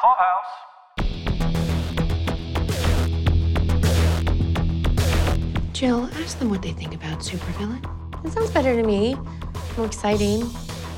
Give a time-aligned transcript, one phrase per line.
[0.00, 0.52] Clubhouse.
[5.72, 7.82] Jill, ask them what they think about Supervillain.
[8.22, 9.14] That sounds better to me.
[9.76, 10.48] More exciting.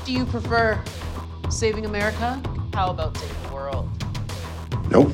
[0.05, 0.81] Do you prefer
[1.49, 2.41] saving America?
[2.73, 3.89] How about saving the world?
[4.89, 5.11] Nope.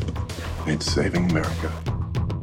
[0.68, 1.99] It's saving America.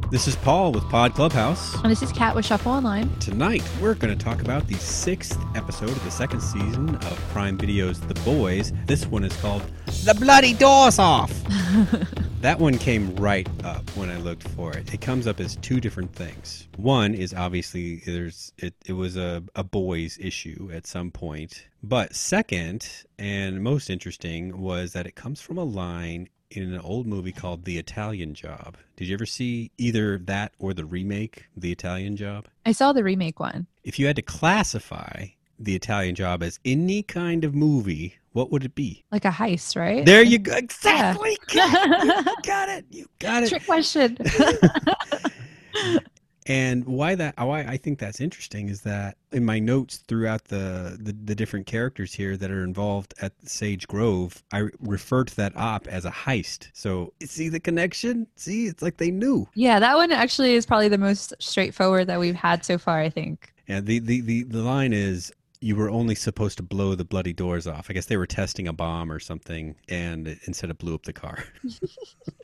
[0.09, 1.75] This is Paul with Pod Clubhouse.
[1.81, 3.13] And this is Kat with Shuffle Online.
[3.19, 7.57] Tonight, we're going to talk about the sixth episode of the second season of Prime
[7.57, 8.71] Video's The Boys.
[8.85, 9.63] This one is called
[10.05, 11.33] The Bloody Doors Off.
[12.41, 14.93] that one came right up when I looked for it.
[14.93, 16.69] It comes up as two different things.
[16.77, 21.67] One is obviously there's it, it was a, a boys issue at some point.
[21.83, 22.87] But second,
[23.19, 27.65] and most interesting, was that it comes from a line in an old movie called
[27.65, 28.77] The Italian Job.
[28.95, 32.47] Did you ever see either that or the remake, The Italian Job?
[32.65, 33.67] I saw the remake one.
[33.83, 35.27] If you had to classify
[35.59, 39.03] The Italian Job as any kind of movie, what would it be?
[39.11, 40.05] Like a heist, right?
[40.05, 40.55] There you go.
[40.55, 41.37] Exactly.
[41.53, 42.23] Yeah.
[42.25, 42.85] you got it.
[42.91, 43.49] You got it.
[43.49, 44.17] Trick question.
[46.47, 50.97] And why that why I think that's interesting is that in my notes throughout the,
[50.99, 55.55] the, the different characters here that are involved at Sage Grove, I refer to that
[55.57, 56.69] op as a heist.
[56.73, 58.27] So see the connection?
[58.37, 59.47] See, it's like they knew.
[59.55, 63.09] Yeah, that one actually is probably the most straightforward that we've had so far, I
[63.09, 63.53] think.
[63.67, 67.33] Yeah, the, the, the, the line is you were only supposed to blow the bloody
[67.33, 67.87] doors off.
[67.89, 71.13] I guess they were testing a bomb or something and instead of blew up the
[71.13, 71.43] car.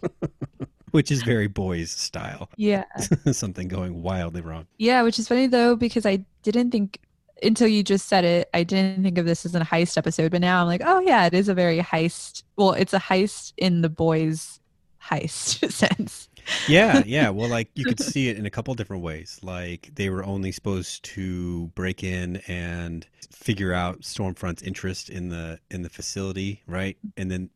[0.94, 2.50] which is very boys style.
[2.56, 2.84] Yeah.
[3.32, 4.68] Something going wildly wrong.
[4.78, 7.00] Yeah, which is funny though, because I didn't think
[7.42, 10.42] until you just said it, I didn't think of this as a heist episode, but
[10.42, 12.44] now I'm like, oh yeah, it is a very heist.
[12.58, 14.60] Well, it's a heist in the boys
[15.04, 16.30] heist sense.
[16.68, 17.30] yeah, yeah.
[17.30, 19.40] Well, like you could see it in a couple different ways.
[19.42, 25.60] Like they were only supposed to break in and figure out Stormfront's interest in the
[25.72, 26.98] in the facility, right?
[27.18, 27.50] And then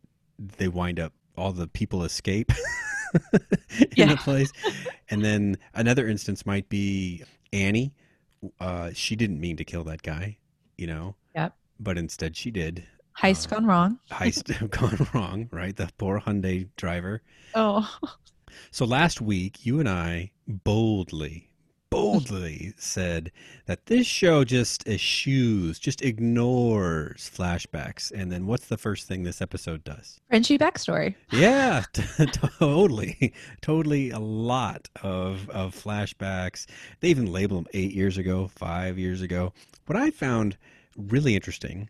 [0.57, 2.51] they wind up all the people escape.
[3.79, 4.05] in Yeah.
[4.07, 4.51] the place.
[5.09, 7.93] And then another instance might be Annie.
[8.59, 10.37] Uh, she didn't mean to kill that guy,
[10.77, 11.15] you know.
[11.35, 11.55] Yep.
[11.79, 12.85] But instead, she did.
[13.21, 13.99] Heist Uh, gone wrong.
[14.11, 15.75] Heist gone wrong, right?
[15.75, 17.21] The poor Hyundai driver.
[17.55, 17.89] Oh.
[18.71, 21.49] So last week, you and I boldly,
[21.89, 23.31] boldly said
[23.65, 28.11] that this show just eschews, just ignores flashbacks.
[28.11, 30.19] And then what's the first thing this episode does?
[30.29, 31.15] Frenchie backstory.
[31.31, 32.03] Yeah, t-
[32.59, 34.11] totally, totally.
[34.11, 36.65] A lot of of flashbacks.
[36.99, 39.53] They even label them eight years ago, five years ago.
[39.85, 40.57] What I found
[40.97, 41.89] really interesting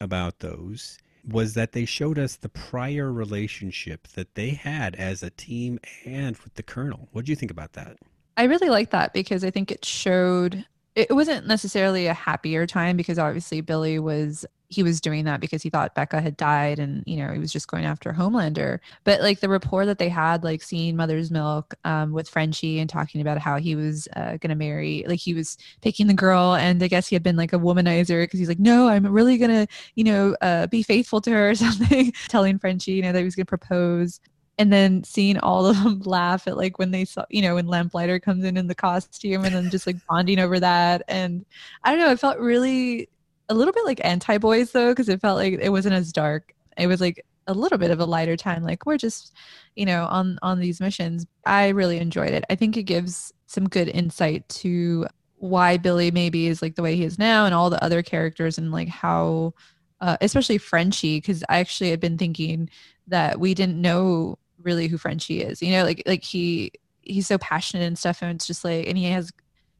[0.00, 0.98] about those
[1.28, 6.36] was that they showed us the prior relationship that they had as a team and
[6.38, 7.08] with the colonel.
[7.12, 7.96] What do you think about that?
[8.36, 10.64] I really like that because I think it showed
[10.94, 15.62] it wasn't necessarily a happier time because obviously Billy was he was doing that because
[15.62, 18.80] he thought Becca had died and you know he was just going after Homelander.
[19.04, 22.88] But like the rapport that they had like seeing Mother's Milk um, with Frenchie and
[22.90, 26.82] talking about how he was uh, gonna marry like he was picking the girl and
[26.82, 29.66] I guess he had been like a womanizer because he's like no I'm really gonna
[29.94, 33.24] you know uh, be faithful to her or something telling Frenchie you know that he
[33.24, 34.18] was gonna propose
[34.58, 37.66] and then seeing all of them laugh at like when they saw you know when
[37.66, 41.02] lamplighter comes in in the costume and then just like bonding over that.
[41.08, 41.44] And
[41.84, 43.08] i don't know it felt really
[43.48, 46.54] a little bit like anti boys though because it felt like it wasn't as dark.
[46.76, 49.32] It was like a little bit of a lighter time like we're just
[49.76, 51.26] you know on on these missions.
[51.44, 52.44] I really enjoyed it.
[52.50, 55.06] I think it gives some good insight to
[55.38, 58.58] why billy maybe is like the way he is now and all the other characters
[58.58, 59.52] and like how
[60.00, 62.68] uh, especially frenchie because i actually had been thinking
[63.06, 65.62] that we didn't know really who Frenchie is.
[65.62, 68.98] You know, like like he he's so passionate and stuff, and it's just like, and
[68.98, 69.32] he has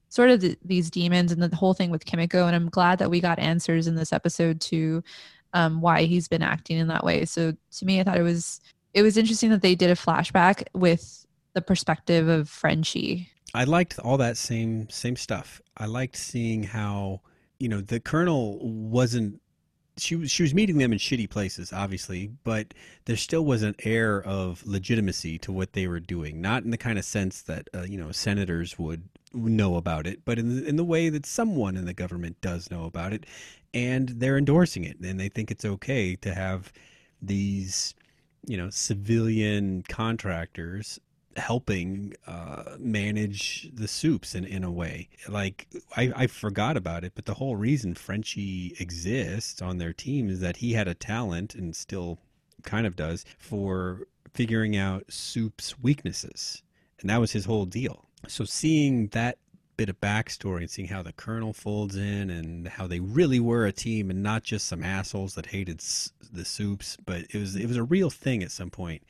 [0.09, 2.47] sort of th- these demons and the whole thing with Kimiko.
[2.47, 5.03] And I'm glad that we got answers in this episode to
[5.53, 7.27] um, why he's been acting in that way.
[7.27, 8.61] So to me, I thought it was
[8.95, 13.29] it was interesting that they did a flashback with the perspective of Frenchie.
[13.55, 15.61] I liked all that same same stuff.
[15.77, 17.21] I liked seeing how
[17.59, 19.41] you know the colonel wasn't
[19.99, 22.75] she was she was meeting them in shitty places, obviously, but
[23.07, 26.41] there still was an air of legitimacy to what they were doing.
[26.41, 30.25] Not in the kind of sense that uh, you know senators would know about it,
[30.25, 33.25] but in the, in the way that someone in the government does know about it,
[33.73, 36.73] and they're endorsing it, and they think it's okay to have
[37.23, 37.95] these
[38.47, 41.01] you know civilian contractors
[41.37, 45.09] helping uh, manage the soups in, in a way.
[45.29, 45.67] Like
[45.97, 50.41] I, I forgot about it, but the whole reason Frenchie exists on their team is
[50.41, 52.19] that he had a talent and still
[52.63, 56.63] kind of does for figuring out soup's weaknesses.
[57.01, 58.07] And that was his whole deal.
[58.29, 59.39] So seeing that
[59.77, 63.67] bit of backstory and seeing how the colonel folds in and how they really were
[63.67, 65.81] a team and not just some assholes that hated
[66.33, 69.03] the soups, but it was it was a real thing at some point.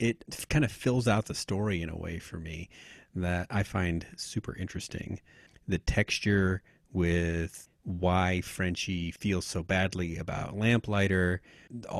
[0.00, 2.68] It kind of fills out the story in a way for me
[3.14, 5.20] that I find super interesting.
[5.68, 6.62] The texture
[6.92, 11.42] with why Frenchie feels so badly about Lamplighter,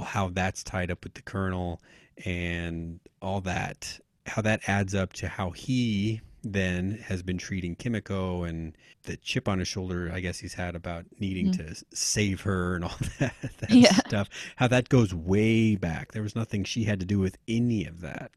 [0.04, 1.82] how that's tied up with the Colonel,
[2.24, 8.44] and all that, how that adds up to how he then has been treating Kimiko
[8.44, 12.76] and the chip on his shoulder, I guess he's had about needing to save her
[12.76, 13.92] and all that, that Yeah.
[13.92, 14.28] stuff.
[14.56, 16.12] How that goes way back.
[16.12, 18.30] There was nothing she had to do with any of that.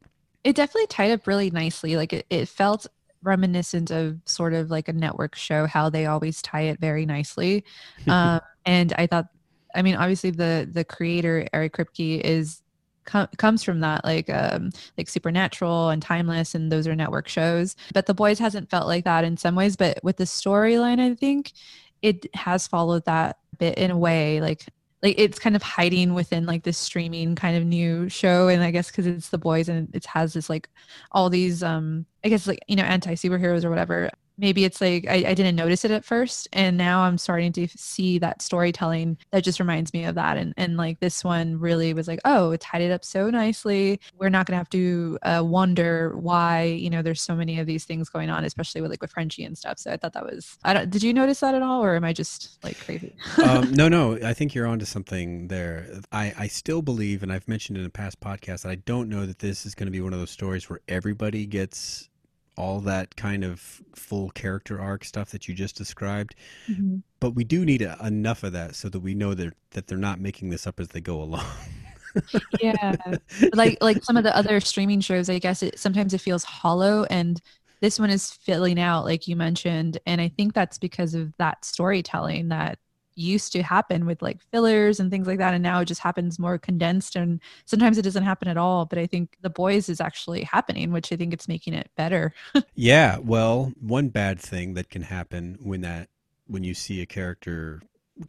[0.44, 1.96] It definitely tied up really nicely.
[1.96, 2.88] Like it, it felt
[3.22, 7.64] reminiscent of sort of like a network show, how they always tie it very nicely.
[8.08, 9.28] Um, and I thought,
[9.76, 12.62] I mean, obviously the the creator Eric Kripke is
[13.06, 17.76] com- comes from that, like um, like Supernatural and Timeless, and those are network shows.
[17.94, 19.76] But The Boys hasn't felt like that in some ways.
[19.76, 21.54] But with the storyline, I think
[22.02, 24.66] it has followed that bit in a way, like
[25.04, 28.72] like it's kind of hiding within like this streaming kind of new show and i
[28.72, 30.70] guess because it's the boys and it has this like
[31.12, 34.10] all these um i guess like you know anti superheroes or whatever
[34.44, 37.68] maybe it's like I, I didn't notice it at first and now i'm starting to
[37.70, 41.94] see that storytelling that just reminds me of that and and like this one really
[41.94, 44.00] was like oh it tied it up so nicely.
[44.18, 47.68] We're not going to have to uh, wonder why you know there's so many of
[47.68, 49.80] these things going on especially with like with frenchie and stuff.
[49.80, 52.04] So i thought that was i don't did you notice that at all or am
[52.04, 53.16] i just like crazy?
[53.44, 55.88] Um, no, no, I think you're onto something there.
[56.12, 59.26] I, I still believe, and I've mentioned in a past podcast, that I don't know
[59.26, 62.10] that this is going to be one of those stories where everybody gets
[62.56, 66.36] all that kind of full character arc stuff that you just described.
[66.70, 66.98] Mm-hmm.
[67.20, 69.98] But we do need a, enough of that so that we know that that they're
[69.98, 71.46] not making this up as they go along.
[72.62, 72.96] yeah
[73.54, 77.06] like like some of the other streaming shows i guess it sometimes it feels hollow
[77.10, 77.42] and
[77.82, 81.66] this one is filling out like you mentioned and i think that's because of that
[81.66, 82.78] storytelling that
[83.16, 86.40] used to happen with like fillers and things like that and now it just happens
[86.40, 90.02] more condensed and sometimes it doesn't happen at all but i think the boys is
[90.02, 92.34] actually happening which i think it's making it better.
[92.76, 96.10] Yeah, well, one bad thing that can happen when that
[96.48, 97.82] when you see a character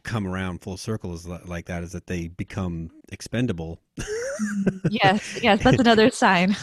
[0.03, 3.79] come around full circle is like that is that they become expendable.
[4.89, 6.53] yes yes that's another sign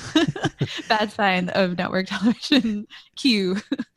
[0.89, 2.87] bad sign of network television
[3.17, 3.57] cue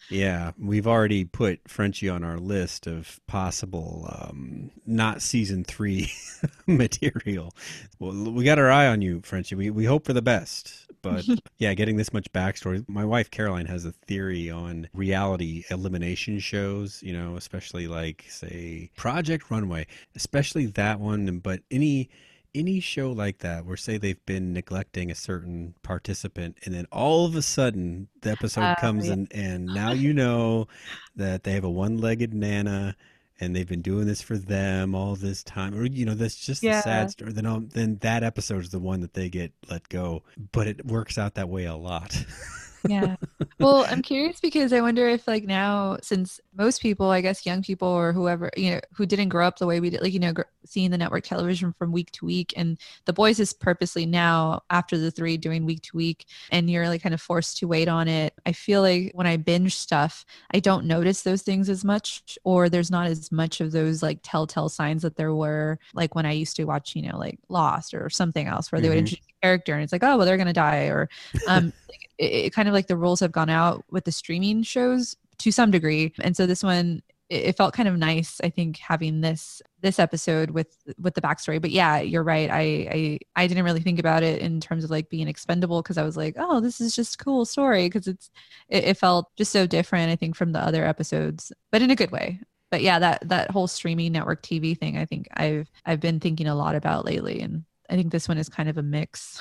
[0.09, 6.11] Yeah, we've already put Frenchie on our list of possible um, not season three
[6.67, 7.55] material.
[7.99, 9.55] Well, we got our eye on you, Frenchie.
[9.55, 11.25] We we hope for the best, but
[11.57, 12.87] yeah, getting this much backstory.
[12.87, 17.01] My wife Caroline has a theory on reality elimination shows.
[17.01, 21.39] You know, especially like say Project Runway, especially that one.
[21.39, 22.09] But any
[22.55, 27.25] any show like that where say they've been neglecting a certain participant and then all
[27.25, 29.13] of a sudden the episode Uh, comes yeah.
[29.13, 30.67] in and now you know
[31.15, 32.95] that they have a one-legged nana
[33.39, 36.63] and they've been doing this for them all this time or you know that's just
[36.63, 36.77] Yeah.
[36.77, 39.87] the sad story then um, then that episode is the one that they get let
[39.89, 40.23] go
[40.53, 42.25] but it works out that way a lot
[42.87, 43.15] yeah
[43.59, 47.61] well i'm curious because i wonder if like now since most people i guess young
[47.61, 50.19] people or whoever you know who didn't grow up the way we did like you
[50.19, 54.05] know gr- seeing the network television from week to week and the boys is purposely
[54.05, 57.67] now after the three doing week to week and you're like kind of forced to
[57.67, 61.69] wait on it i feel like when i binge stuff i don't notice those things
[61.69, 65.77] as much or there's not as much of those like telltale signs that there were
[65.93, 68.89] like when i used to watch you know like lost or something else where they
[68.89, 68.99] would Mhm.
[68.99, 71.07] introduce character and it's like oh well they're gonna die or
[71.47, 71.71] um
[72.17, 75.51] it, it kind of like the rules have gone out with the streaming shows to
[75.51, 76.13] some degree.
[76.21, 80.51] And so this one it, felt kind of nice i think having this this episode
[80.51, 81.59] with with the backstory.
[81.59, 82.49] But yeah you're right.
[82.51, 82.59] I
[82.91, 86.03] i, I didn't really think about it in terms of like being expendable because i
[86.03, 88.29] was like oh this is just a cool story because it's
[88.69, 91.95] it, it felt just so different i think from the other episodes but in a
[91.95, 92.39] good way.
[92.69, 96.47] But yeah that that whole streaming network tv thing i think i've i've been thinking
[96.47, 99.39] a lot about lately and i think this one is kind of a mix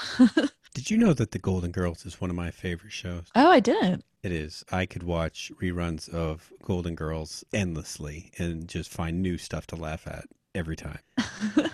[0.75, 3.61] did you know that the golden girls is one of my favorite shows oh i
[3.61, 4.65] didn't It is.
[4.73, 10.07] I could watch reruns of Golden Girls endlessly and just find new stuff to laugh
[10.07, 10.25] at
[10.55, 11.01] every time.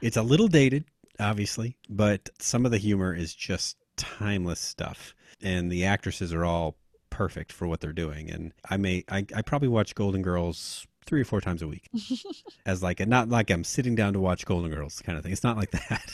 [0.00, 0.84] It's a little dated,
[1.20, 5.14] obviously, but some of the humor is just timeless stuff.
[5.40, 6.74] And the actresses are all
[7.10, 8.28] perfect for what they're doing.
[8.28, 11.88] And I may, I, I probably watch Golden Girls three or four times a week
[12.66, 15.32] as like a, not like I'm sitting down to watch Golden Girls kind of thing.
[15.32, 16.12] It's not like that.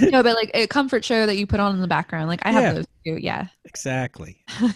[0.00, 2.28] no, but like a comfort show that you put on in the background.
[2.28, 2.72] Like I have Yeah.
[2.74, 3.18] those too.
[3.20, 3.46] Yeah.
[3.64, 4.44] exactly.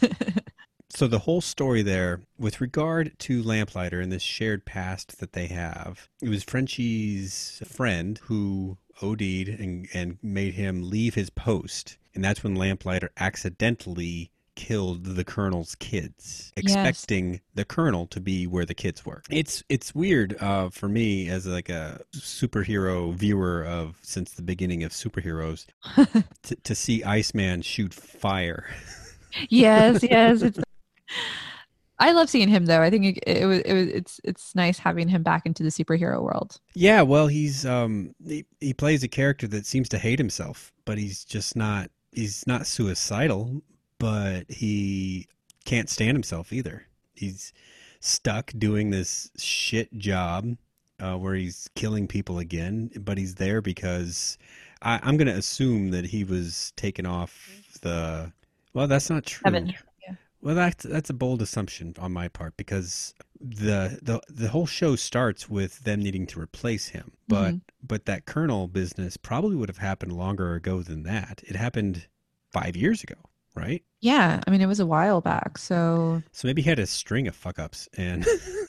[0.95, 5.47] So the whole story there, with regard to Lamplighter and this shared past that they
[5.47, 11.97] have, it was Frenchie's friend who OD'd and, and made him leave his post.
[12.15, 16.65] And that's when Lamplighter accidentally killed the colonel's kids, Yes.
[16.75, 19.23] expecting the colonel to be where the kids were.
[19.31, 24.83] It's it's weird uh, for me as like a superhero viewer of since the beginning
[24.85, 25.67] of superheroes
[26.43, 28.67] to, to see Iceman shoot fire.
[29.49, 30.43] yes, yes.
[30.43, 30.59] It's,
[31.99, 32.83] I love seeing him though.
[32.83, 35.69] I think it, it was it was it's it's nice having him back into the
[35.69, 36.59] superhero world.
[36.75, 40.99] Yeah, well, he's um he, he plays a character that seems to hate himself, but
[40.99, 43.63] he's just not he's not suicidal,
[44.03, 45.29] but he
[45.65, 46.87] can't stand himself either.
[47.15, 47.53] He's
[48.01, 50.57] stuck doing this shit job
[50.99, 54.39] uh, where he's killing people again, but he's there because
[54.83, 57.49] I, I'm going to assume that he was taken off
[57.83, 58.33] the.
[58.75, 59.45] Well, that's not true.
[59.47, 59.73] Seven.
[60.41, 64.97] Well, that's that's a bold assumption on my part because the the the whole show
[64.97, 67.61] starts with them needing to replace him, but Mhm.
[67.87, 71.43] but that Colonel business probably would have happened longer ago than that.
[71.47, 72.09] It happened
[72.53, 73.15] five years ago,
[73.55, 73.83] right?
[74.01, 77.29] Yeah, I mean it was a while back, so So maybe he had a string
[77.29, 78.27] of fuck ups, and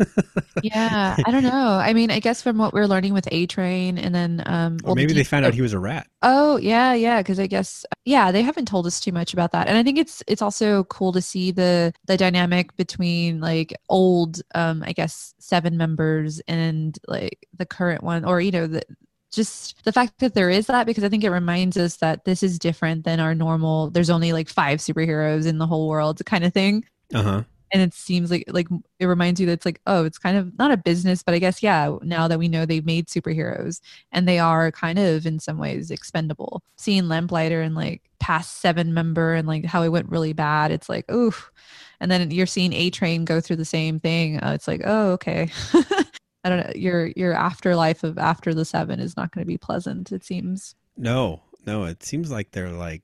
[0.61, 1.79] yeah, I don't know.
[1.83, 4.89] I mean, I guess from what we're learning with A Train, and then um, or
[4.89, 6.07] well, the maybe they found out he was a rat.
[6.21, 7.21] Oh yeah, yeah.
[7.21, 9.97] Because I guess yeah, they haven't told us too much about that, and I think
[9.97, 15.33] it's it's also cool to see the the dynamic between like old, um, I guess
[15.39, 18.83] seven members and like the current one, or you know the
[19.33, 22.43] just the fact that there is that because I think it reminds us that this
[22.43, 23.89] is different than our normal.
[23.91, 27.43] There's only like five superheroes in the whole world kind of thing Uh huh.
[27.71, 28.67] and it seems like like
[28.99, 31.39] it reminds you that it's like oh it's kind of not a business but i
[31.39, 35.39] guess yeah now that we know they've made superheroes and they are kind of in
[35.39, 40.09] some ways expendable seeing lamplighter and like past seven member and like how it went
[40.09, 41.51] really bad it's like oof
[41.99, 45.11] and then you're seeing a train go through the same thing uh, it's like oh
[45.13, 45.49] okay
[46.43, 49.57] i don't know your your afterlife of after the seven is not going to be
[49.57, 51.85] pleasant it seems No, no.
[51.85, 53.01] It seems like they're like,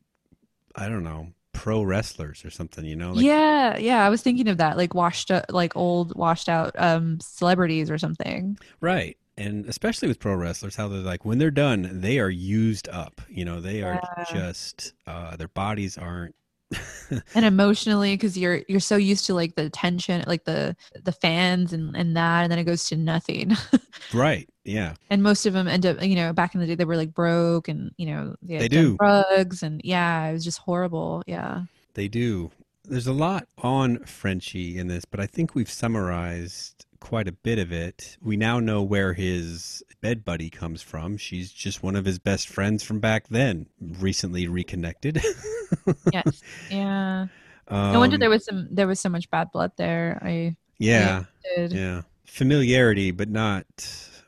[0.75, 2.85] I don't know, pro wrestlers or something.
[2.85, 3.13] You know?
[3.13, 6.71] Like, yeah yeah i was thinking of that like washed up like old washed out
[6.77, 9.17] um celebrities or something Right.
[9.37, 13.21] And especially with pro wrestlers, how they're like, when they're done, they are used up.
[13.29, 14.25] You know, they are Yeah.
[14.33, 16.35] just, uh, their bodies aren't.
[17.35, 21.73] and emotionally because you're you're so used to like the tension like the the fans
[21.73, 23.51] and and that and then it goes to nothing
[24.13, 24.47] right.
[24.63, 24.93] Yeah.
[25.09, 27.13] and most of them end up you know back in the day they were like
[27.13, 28.95] broke and you know they, They do.
[28.97, 31.63] drugs and yeah it was just horrible yeah
[31.95, 32.51] They do.
[32.85, 37.59] There's a lot on Frenchie in this, but I think we've summarized quite a bit
[37.59, 38.17] of it.
[38.21, 41.17] We now know where his bed buddy comes from.
[41.17, 45.21] She's just one of his best friends from back then, recently reconnected.
[46.13, 46.41] yes
[46.71, 47.27] yeah
[47.67, 51.25] um, no wonder there was some there was so much bad blood there i Yeah.
[51.55, 52.01] did Yeah.
[52.25, 53.65] Familiarity, but not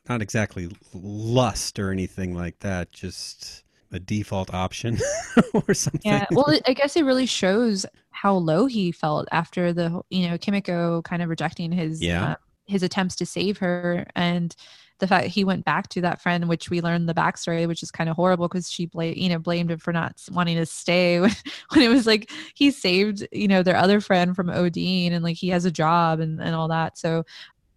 [0.09, 2.91] not exactly lust or anything like that.
[2.91, 4.97] Just a default option
[5.53, 6.01] or something.
[6.11, 10.37] Yeah, well, I guess it really shows how low he felt after the, you know,
[10.37, 12.31] Kimiko kind of rejecting his, Yeah.
[12.31, 12.35] uh,
[12.71, 14.55] his attempts to save her, and
[15.01, 17.91] the fact he went back to that friend, which we learned the backstory, which is
[17.91, 21.19] kind of horrible because she bla- you know, blamed him for not wanting to stay
[21.19, 21.31] when,
[21.69, 25.37] when it was like he saved, you know, their other friend from Odin and like
[25.37, 26.97] he has a job and and all that.
[26.97, 27.25] So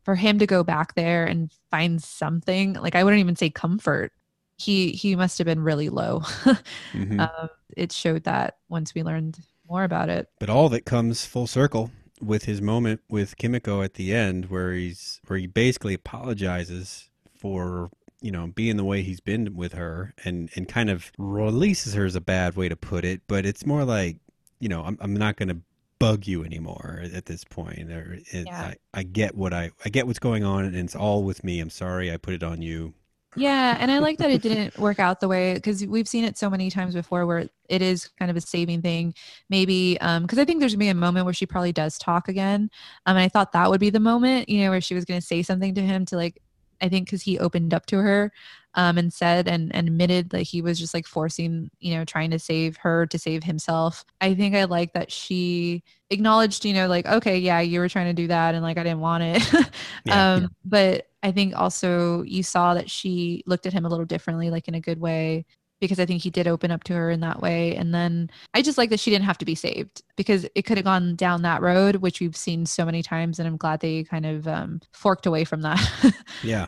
[0.04, 4.12] for him to go back there and find something, like I wouldn't even say comfort.
[4.58, 6.20] He he must have been really low.
[6.92, 7.18] Mhm.
[7.20, 10.28] um, it showed that once we learned more about it.
[10.38, 11.90] But all that comes full circle
[12.26, 17.90] with his moment with Kimiko at the end, where he's where he basically apologizes for
[18.20, 22.04] you know being the way he's been with her, and and kind of releases her
[22.06, 24.18] is a bad way to put it, but it's more like
[24.60, 25.58] you know I'm I'm not going to
[25.98, 27.90] bug you anymore at this point.
[27.90, 28.72] Or it, Yeah.
[28.72, 31.60] I, I get what I I get what's going on, and it's all with me.
[31.60, 32.94] I'm sorry I put it on you.
[33.36, 36.38] Yeah, and I like that it didn't work out the way because we've seen it
[36.38, 39.14] so many times before where it is kind of a saving thing.
[39.48, 42.70] Maybe because I think there's gonna be a moment where she probably does talk again.
[43.06, 45.20] Um, and I thought that would be the moment, you know, where she was gonna
[45.20, 46.40] say something to him to like,
[46.80, 48.32] I think because he opened up to her,
[48.74, 52.30] um, and said and, and admitted that he was just like forcing, you know, trying
[52.32, 54.04] to save her to save himself.
[54.20, 58.06] I think I like that she acknowledged, you know, like, okay, yeah, you were trying
[58.06, 59.52] to do that, and like I didn't want it.
[60.06, 60.34] Yeah.
[60.34, 64.50] um, but I think also you saw that she looked at him a little differently,
[64.50, 65.46] like in a good way,
[65.80, 67.74] because I think he did open up to her in that way.
[67.74, 70.76] And then I just like that she didn't have to be saved because it could
[70.76, 73.38] have gone down that road, which we've seen so many times.
[73.38, 75.80] And I'm glad they kind of um, forked away from that.
[76.42, 76.66] Yeah,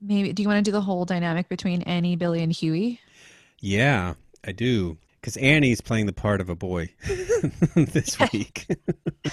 [0.00, 3.00] Maybe do you want to do the whole dynamic between Annie, Billy, and Huey?
[3.60, 4.14] yeah,
[4.46, 4.96] I do.
[5.20, 6.94] Because Annie's playing the part of a boy
[7.74, 8.66] this week.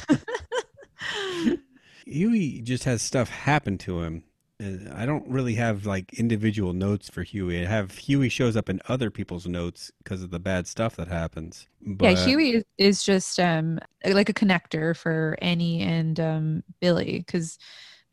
[2.05, 4.23] Huey just has stuff happen to him
[4.61, 7.65] I don't really have like individual notes for Huey.
[7.65, 11.09] I have Huey shows up in other people's notes because of the bad stuff that
[11.09, 11.67] happens.
[11.81, 17.19] But, yeah, Huey is, is just um like a connector for Annie and um Billy
[17.19, 17.59] because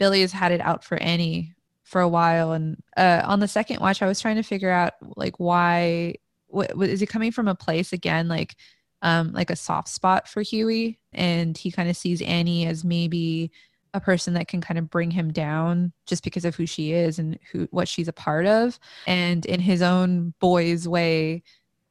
[0.00, 3.80] Billy has had it out for Annie for a while, and uh, on the second
[3.80, 6.14] watch, I was trying to figure out like why.
[6.48, 8.56] What, what is he coming from a place again like
[9.00, 13.52] um like a soft spot for Huey, and he kind of sees Annie as maybe
[13.94, 17.18] a person that can kind of bring him down just because of who she is
[17.18, 18.78] and who what she's a part of.
[19.06, 21.42] And in his own boy's way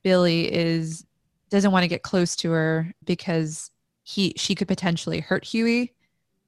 [0.04, 1.06] billy is
[1.50, 3.70] doesn't want to get close to her because
[4.04, 5.94] he she could potentially hurt huey.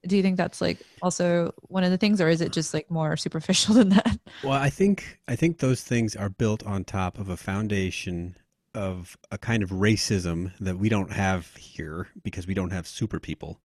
[0.05, 2.89] Do you think that's like also one of the things or is it just like
[2.89, 4.17] more superficial than that?
[4.43, 8.35] Well i think i think those things are built on top of a foundation
[8.73, 13.19] of a kind of racism that we don't have here because we don't have super
[13.19, 13.61] people.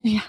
[0.00, 0.20] Yeah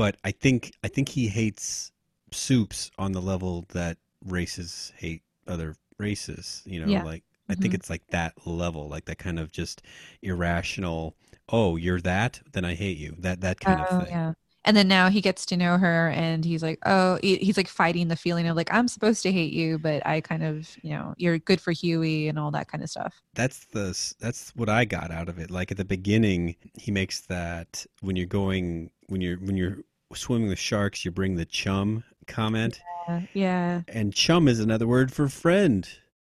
[0.00, 1.92] but I think I think he hates
[2.32, 6.62] soups on the level that races hate other races.
[6.66, 7.06] You know, Yeah.
[7.08, 7.74] like I think Mhm.
[7.74, 9.82] it's like that level, like that kind of just
[10.22, 11.16] irrational.
[11.48, 13.14] Oh, you're that, then I hate you.
[13.18, 14.08] That that kind oh of thing.
[14.10, 14.32] yeah
[14.64, 18.08] and then now he gets to know her and he's like oh he's like fighting
[18.08, 21.14] the feeling of like i'm supposed to hate you but i kind of you know
[21.16, 24.84] you're good for huey and all that kind of stuff That's the that's what I
[24.84, 25.50] got out of it.
[25.50, 29.78] Like at the beginning, he makes that when you're going when you're when you're
[30.14, 32.80] swimming with sharks, you bring the chum comment.
[33.08, 35.88] Uh, yeah And chum is another word for friend.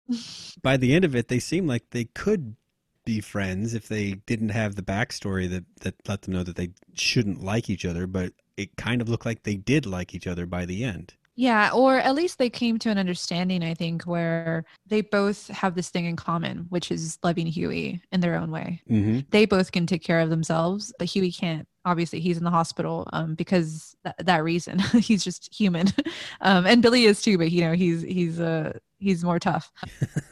[0.62, 2.56] By the end of it, they seem like they could
[3.04, 6.70] be friends if they didn't have the backstory that, that let them know that they
[6.94, 10.44] shouldn't like each other, but it kind of looked like they did like each other
[10.44, 11.14] by the end.
[11.38, 15.76] Yeah, or at least they came to an understanding, I think, where they both have
[15.76, 18.82] this thing in common, which is loving Huey in their own way.
[18.90, 19.20] Mm-hmm.
[19.30, 21.68] They both can take care of themselves, but Huey can't.
[21.88, 24.78] Obviously, he's in the hospital um, because th- that reason.
[25.00, 25.88] he's just human,
[26.42, 27.38] um, and Billy is too.
[27.38, 29.72] But you know, he's he's uh, he's more tough.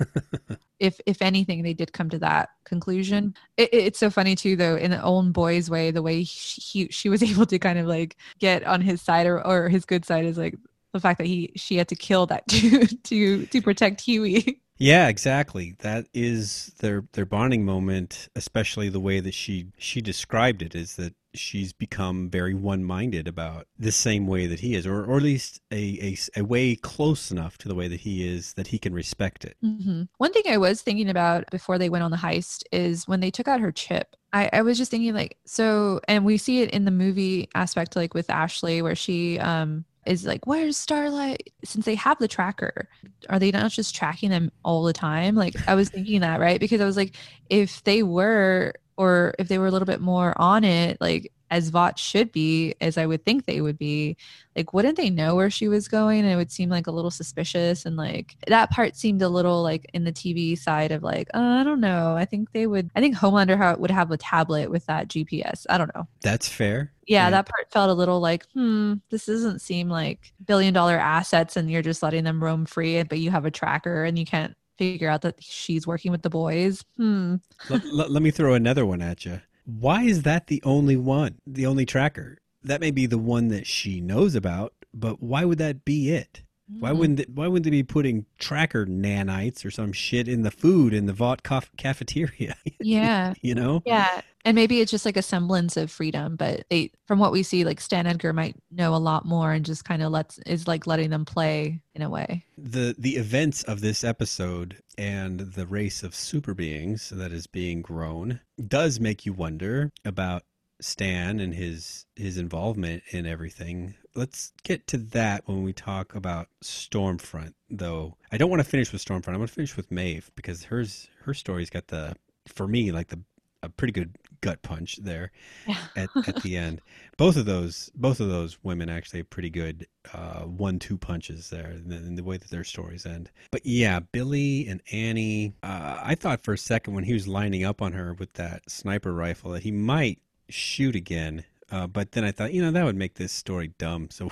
[0.78, 3.34] if if anything, they did come to that conclusion.
[3.56, 6.60] It, it- it's so funny too, though, in the old boy's way, the way he,
[6.60, 9.84] he she was able to kind of like get on his side or, or his
[9.84, 10.54] good side is like
[10.92, 14.60] the fact that he she had to kill that dude to to protect Huey.
[14.78, 15.74] Yeah, exactly.
[15.78, 20.96] That is their their bonding moment, especially the way that she she described it is
[20.96, 25.22] that she's become very one-minded about the same way that he is or or at
[25.22, 28.78] least a a, a way close enough to the way that he is that he
[28.78, 29.56] can respect it.
[29.60, 33.20] hmm One thing I was thinking about before they went on the heist is when
[33.20, 34.16] they took out her chip.
[34.32, 37.96] I, I was just thinking like so, and we see it in the movie aspect,
[37.96, 42.88] like with Ashley, where she um is like, "Where's Starlight?" Since they have the tracker,
[43.28, 45.34] are they not just tracking them all the time?
[45.34, 47.16] Like I was thinking that right because I was like,
[47.48, 51.68] if they were, or if they were a little bit more on it, like as
[51.70, 54.16] Vought should be, as I would think they would be,
[54.56, 57.10] like wouldn't they know where she was going and it would seem like a little
[57.10, 61.28] suspicious and like that part seemed a little like in the tv side of like
[61.34, 64.70] uh, i don't know i think they would i think homelander would have a tablet
[64.70, 66.92] with that gps i don't know That's fair.
[67.06, 67.30] yeah, Yeah.
[67.30, 71.70] that part felt a little like hmm this doesn't seem like billion dollar assets and
[71.70, 75.08] you're just letting them roam free but you have a tracker and you can't figure
[75.08, 77.36] out that she's working with the boys hmm
[77.68, 79.40] let, let- let me throw another one at you.
[79.64, 82.38] Why is that the only one, the only tracker?
[82.62, 86.42] That may be the one that she knows about, but why would that be it?
[86.80, 86.96] Why Mm.
[86.98, 90.92] wouldn't it, why wouldn't they be putting tracker nanites or some shit in the food
[90.92, 92.54] in the Vought caf- cafeteria?
[92.80, 93.82] yeah you know?
[93.84, 94.20] Yeah.
[94.46, 97.64] And maybe it's just like a semblance of freedom, but they from what we see,
[97.64, 100.86] like Stan Edgar might know a lot more and just kind of lets is like
[100.86, 102.46] letting them play in a way.
[102.56, 107.82] the the events of this episode and the race of super beings that is being
[107.82, 110.44] grown does make you wonder about
[110.80, 113.96] Stan and his his involvement in everything.
[114.14, 118.16] Let's get to that when we talk about Stormfront though.
[118.30, 119.30] I don't want to finish with Stormfront.
[119.30, 122.14] I'm going to finish with Maeve because hers her story's got the
[122.46, 123.18] for me like the
[123.62, 125.32] a pretty good gut punch there
[125.66, 125.76] Yeah.
[125.96, 126.80] at, at the end.
[127.16, 131.70] Both of those, both of those women actually have pretty good uh, one-two punches there
[131.70, 133.30] in the, in the way that their stories end.
[133.50, 135.54] But yeah, Billy and Annie.
[135.62, 138.70] Uh, I thought for a second when he was lining up on her with that
[138.70, 140.18] sniper rifle that he might
[140.48, 141.44] shoot again.
[141.70, 144.08] Uh, but then I thought, you know, that would make this story dumb.
[144.10, 144.30] So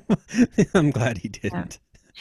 [0.74, 1.78] I'm glad he didn't.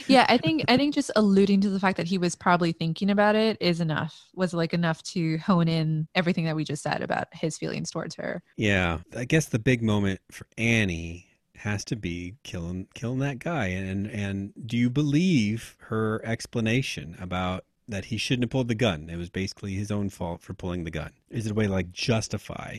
[0.07, 3.09] Yeah, I think I think just alluding to the fact that he was probably thinking
[3.09, 4.29] about it is enough.
[4.35, 8.15] Was like enough to hone in everything that we just said about his feelings towards
[8.15, 8.43] her.
[8.57, 13.67] Yeah, I guess the big moment for Annie has to be killing killing that guy.
[13.67, 19.09] And and do you believe her explanation about that he shouldn't have pulled the gun.
[19.09, 21.11] It was basically his own fault for pulling the gun.
[21.29, 22.77] Is it a way to like justify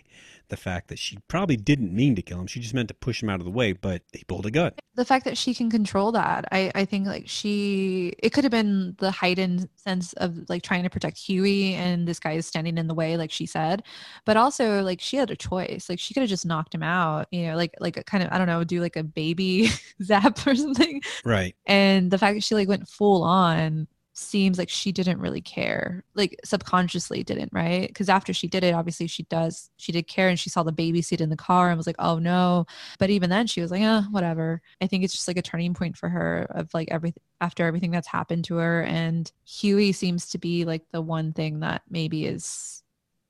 [0.48, 2.46] the fact that she probably didn't mean to kill him?
[2.46, 4.72] She just meant to push him out of the way, but he pulled a gun.
[4.96, 8.50] the fact that she can control that i i think like she it could have
[8.50, 12.78] been the heightened sense of like trying to protect huey and this guy is standing
[12.78, 13.82] in the way like she said
[14.24, 17.26] but also like she had a choice like she could have just knocked him out
[17.30, 19.68] you know like like a kind of i don't know do like a baby
[20.02, 21.54] zap or something Right.
[21.66, 23.86] and the fact that she like went full on
[24.18, 27.88] seems like she didn't really care like subconsciously didn't right?
[27.88, 30.72] Because after she did it obviously she does she did care and she saw the
[30.72, 32.66] baby seat in the car and was like oh no.
[32.98, 34.62] But even then she was like uh whatever.
[34.80, 37.90] I think it's just like a turning point for her of like everything after everything
[37.90, 38.82] that's happened to her.
[38.82, 42.82] And huey seems to be like the one thing that maybe is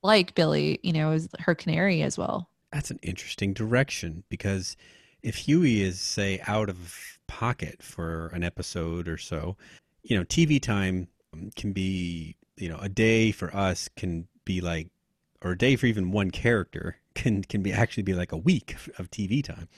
[0.02, 2.48] like billy you know is her canary as well.
[2.72, 4.76] That's an interesting direction because
[5.22, 9.56] if Huey is, say, out of pocket for an episode or so,
[10.06, 11.08] you know, TV time
[11.56, 14.88] can be, you know, a day for us can be like,
[15.42, 18.76] or a day for even one character can can be actually be like a week
[18.98, 19.68] of TV time.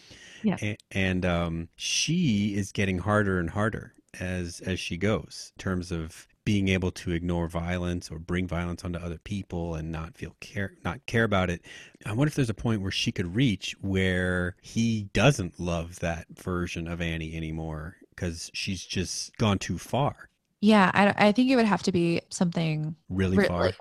[0.43, 0.57] Yeah.
[0.63, 5.93] A- and um, she is getting harder and harder as as she goes in terms
[5.93, 10.35] of being able to ignore violence or bring violence onto other people and not feel
[10.41, 11.61] care not care about it
[12.07, 16.27] I wonder if there's a point where she could reach where he doesn't love that
[16.31, 20.29] version of Annie anymore because she's just gone too far,
[20.61, 23.67] yeah I, I think it would have to be something really Re- far.
[23.67, 23.77] like-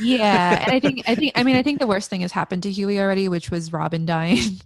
[0.00, 2.64] yeah and i think i think i mean i think the worst thing has happened
[2.64, 4.60] to huey already which was robin dying.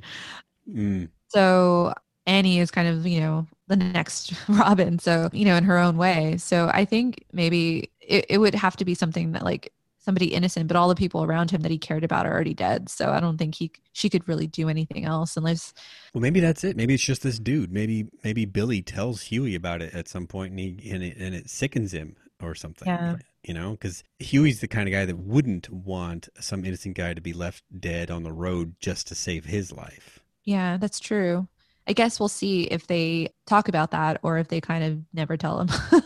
[0.68, 1.92] Mm, so
[2.26, 5.96] annie is kind of you know the next robin so you know in her own
[5.96, 6.36] way.
[6.38, 10.66] So i think maybe it, it would have to be something that like somebody innocent
[10.66, 13.20] but all the people around him that he cared about are already dead so i
[13.20, 15.72] don't think he she could really do anything else unless
[16.12, 16.76] well, maybe that's it.
[16.76, 17.72] Maybe it's just this dude.
[17.72, 21.34] Maybe maybe Billy tells Huey about it at some point, and he and it, and
[21.34, 22.88] it sickens him or something.
[22.88, 23.16] Yeah.
[23.44, 27.20] You know, because Huey's the kind of guy that wouldn't want some innocent guy to
[27.20, 30.20] be left dead on the road just to save his life.
[30.44, 31.46] yeah that's true
[31.86, 35.36] i guess we'll see if they talk about that or if they kind of never
[35.36, 35.68] tell him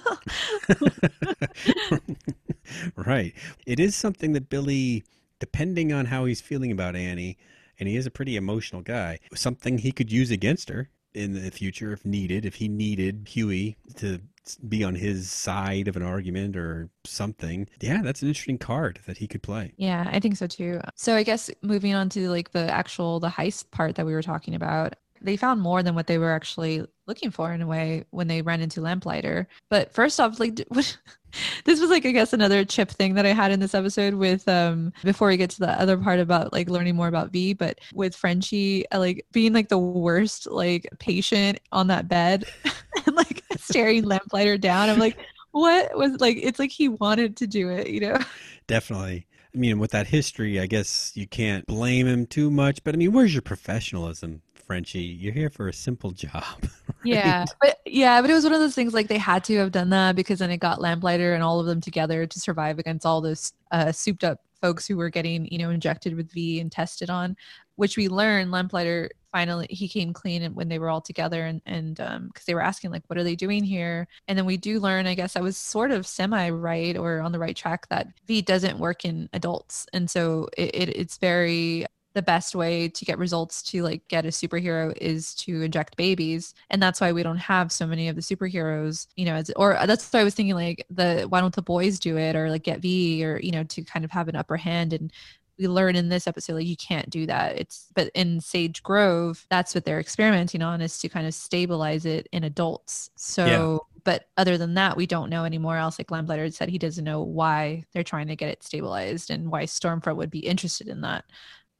[2.96, 3.34] right.
[3.66, 5.04] It is something that Billy,
[5.38, 7.36] depending on how he's feeling about Annie,
[7.78, 11.50] and he is a pretty emotional guy, something he could use against her in the
[11.50, 14.20] future if needed, if he needed Huey to
[14.68, 17.68] be on his side of an argument or something.
[17.80, 19.72] Yeah, that's an interesting card that he could play.
[19.76, 20.80] Yeah, I think so too.
[20.96, 24.22] So I guess moving on to like the actual the heist part that we were
[24.22, 28.04] talking about, they found more than what they were actually looking for in a way
[28.10, 29.48] when they ran into Lamplighter.
[29.70, 30.98] But first off, like what,
[31.64, 34.48] this was like I guess another chip thing that I had in this episode with
[34.48, 37.78] um before we get to the other part about like learning more about V, but
[37.92, 42.44] with Frenchie uh, like being like the worst like patient on that bed
[43.06, 44.90] and like staring Lamplighter down.
[44.90, 45.18] I'm like,
[45.52, 48.18] what was like it's like he wanted to do it, you know?
[48.66, 49.26] Definitely.
[49.54, 52.82] I mean, with that history, I guess you can't blame him too much.
[52.82, 55.00] But I mean, where's your professionalism, Frenchie?
[55.00, 56.44] You're here for a simple job.
[56.62, 56.68] right?
[57.04, 59.72] Yeah, but yeah, but it was one of those things like they had to have
[59.72, 63.06] done that because then it got Lamplighter and all of them together to survive against
[63.06, 66.72] all those uh, souped up folks who were getting you know injected with V and
[66.72, 67.36] tested on,
[67.76, 71.98] which we learned Lamplighter finally he came clean when they were all together and and
[71.98, 74.78] um because they were asking like what are they doing here and then we do
[74.78, 78.06] learn i guess i was sort of semi right or on the right track that
[78.28, 83.04] v doesn't work in adults and so it, it it's very the best way to
[83.04, 87.22] get results to like get a superhero is to inject babies and that's why we
[87.22, 90.24] don't have so many of the superheroes you know as, or uh, that's why i
[90.24, 93.38] was thinking like the why don't the boys do it or like get v or
[93.40, 95.12] you know to kind of have an upper hand and
[95.58, 97.56] we learn in this episode like you can't do that.
[97.56, 102.04] It's but in sage grove that's what they're experimenting on is to kind of stabilize
[102.06, 103.10] it in adults.
[103.16, 103.78] So Yeah.
[104.04, 107.22] but other than that we don't know anymore else like lamplighter said he doesn't know
[107.22, 111.24] why they're trying to get it stabilized and why stormfront would be interested in that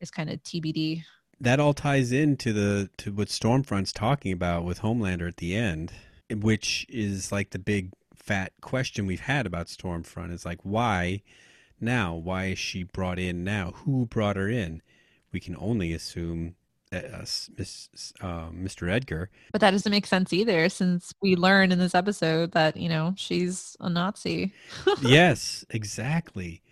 [0.04, 1.02] is kind of tbd
[1.40, 5.92] that all ties into the to what Stormfront's talking about with Homelander at the end,
[6.30, 11.22] which is like the big fat question we've had about Stormfront is like why
[11.80, 12.14] now?
[12.14, 13.72] Why is she brought in now?
[13.84, 14.80] Who brought her in?
[15.32, 16.54] We can only assume
[16.92, 17.50] Miss,
[18.20, 18.88] uh, Mr.
[18.88, 19.28] Edgar.
[19.50, 23.14] but that doesn't make sense either since we learn in this episode that you know
[23.16, 24.52] she's a nazi
[25.02, 26.62] yes, exactly,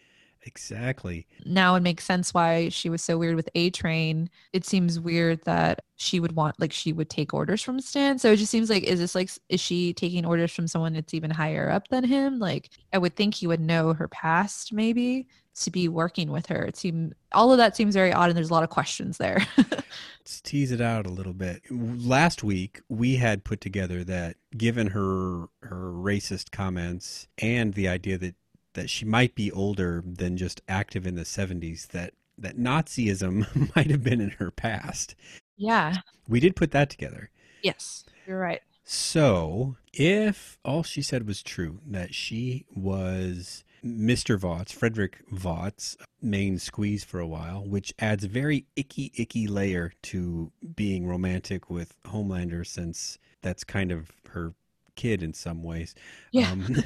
[0.44, 1.26] exactly.
[1.44, 4.28] now it makes sense why she was so weird with A Train.
[4.52, 8.18] It seems weird that she would want like she would take orders from Stan.
[8.18, 11.14] So it just seems like is this like is she taking orders from someone that's
[11.14, 12.38] even higher up than him?
[12.38, 16.64] Like I would think he would know her past maybe to be working with her.
[16.64, 19.46] It seemed all of that seems very odd, and there's a lot of questions there.
[19.56, 21.62] Let's tease it out a little bit.
[21.70, 28.18] Last week we had put together that given her her racist comments and the idea
[28.18, 28.34] that
[28.74, 33.90] that she might be older than just active in the 70s that that Nazism might
[33.90, 35.14] have been in her past.
[35.56, 35.98] Yeah.
[36.28, 37.30] We did put that together.
[37.62, 38.60] Yes, you're right.
[38.84, 44.36] So, if all she said was true, that she was Mr.
[44.38, 49.92] Vought, Frederick Vought's main squeeze for a while, which adds a very icky, icky layer
[50.02, 54.54] to being romantic with Homelander since that's kind of her
[54.96, 55.94] kid in some ways.
[56.32, 56.50] Yeah.
[56.50, 56.66] Um,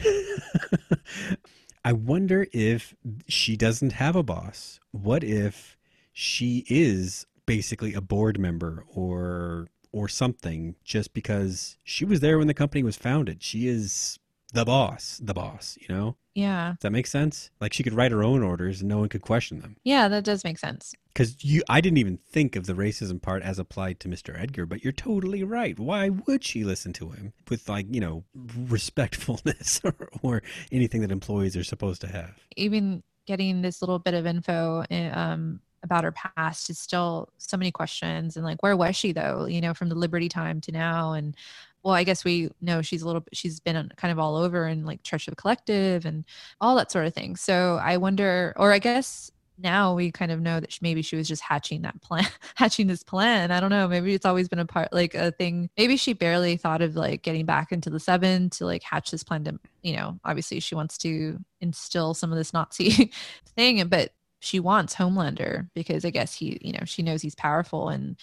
[1.87, 2.97] I wonder if
[3.29, 4.81] she doesn't have a boss.
[4.91, 5.77] What if
[6.13, 12.49] she is basically a board member or or something just because she was there when
[12.49, 13.41] the company was founded.
[13.41, 14.19] She is
[14.53, 16.17] the boss, the boss, you know?
[16.35, 16.73] Yeah.
[16.73, 17.51] Does that make sense?
[17.61, 19.77] Like she could write her own orders and no one could question them.
[19.85, 20.95] Yeah, that does make sense.
[21.15, 24.39] Cuz you I didn't even think of the racism part as applied to Mr.
[24.39, 25.79] Edgar, but you're totally right.
[25.79, 31.11] Why would she listen to him with like, you know, respectfulness or, or anything that
[31.11, 32.35] employees are supposed to have?
[32.57, 37.57] Even getting this little bit of info eh, um about her past is still so
[37.57, 40.73] many questions and like where was she though you know from the liberty time to
[40.73, 41.37] now and
[41.87, 44.85] well i guess we know she's a little she's been kind of all over in
[44.85, 46.25] like church of collective and
[46.61, 47.37] all that sort of thing.
[47.37, 51.17] So i wonder or i guess now we kind of know that she, maybe she
[51.17, 53.51] was just hatching that plan hatching this plan.
[53.51, 53.89] I don't know.
[53.89, 55.71] Maybe it's always been a part like a thing.
[55.79, 59.25] Maybe she barely thought of like getting back into the seven to like hatch this
[59.25, 63.13] plan to you know obviously she wants to instill some of this nazi
[63.57, 67.89] thing but she wants Homelander because I guess he, you know, she knows he's powerful
[67.89, 68.19] and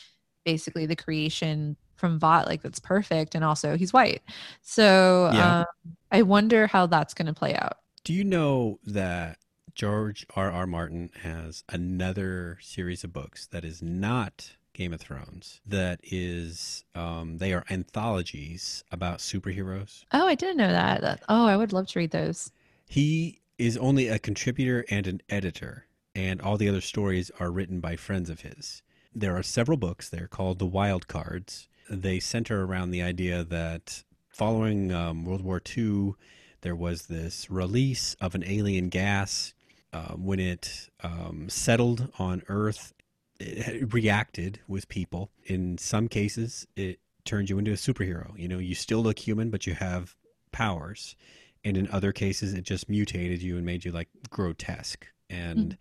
[0.46, 3.34] basically the creation from Vought, like that's perfect.
[3.34, 4.22] And also he's white.
[4.62, 5.60] So Yeah.
[5.62, 5.66] um,
[6.12, 7.78] I wonder how that's going to play out.
[8.04, 9.38] Do you know that
[9.74, 10.52] George R.
[10.52, 10.68] R.
[10.68, 15.62] Martin has another series of books that is not Game of Thrones?
[15.66, 20.04] That is, um, they are anthologies about superheroes.
[20.12, 21.00] Oh, I didn't know that.
[21.00, 21.24] that.
[21.30, 22.52] Oh, I would love to read those.
[22.86, 27.80] He is only a contributor and an editor, and all the other stories are written
[27.80, 28.82] by friends of his.
[29.16, 30.10] There are several books.
[30.10, 31.68] They're called The Wild Cards.
[31.90, 36.14] They center around the idea that following um, World War II,
[36.62, 39.54] there was this release of an alien gas.
[39.92, 42.94] Uh, when it um, settled on Earth,
[43.40, 45.30] it reacted with people.
[45.46, 48.32] In some cases, it turned you into a superhero.
[48.36, 50.16] You know, you still look human, but you have
[50.52, 51.16] powers
[51.64, 55.78] and in other cases it just mutated you and made you like grotesque and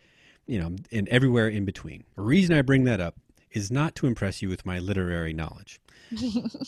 [0.47, 3.17] you know and everywhere in between the reason i bring that up
[3.55, 5.81] is not to impress you with my literary knowledge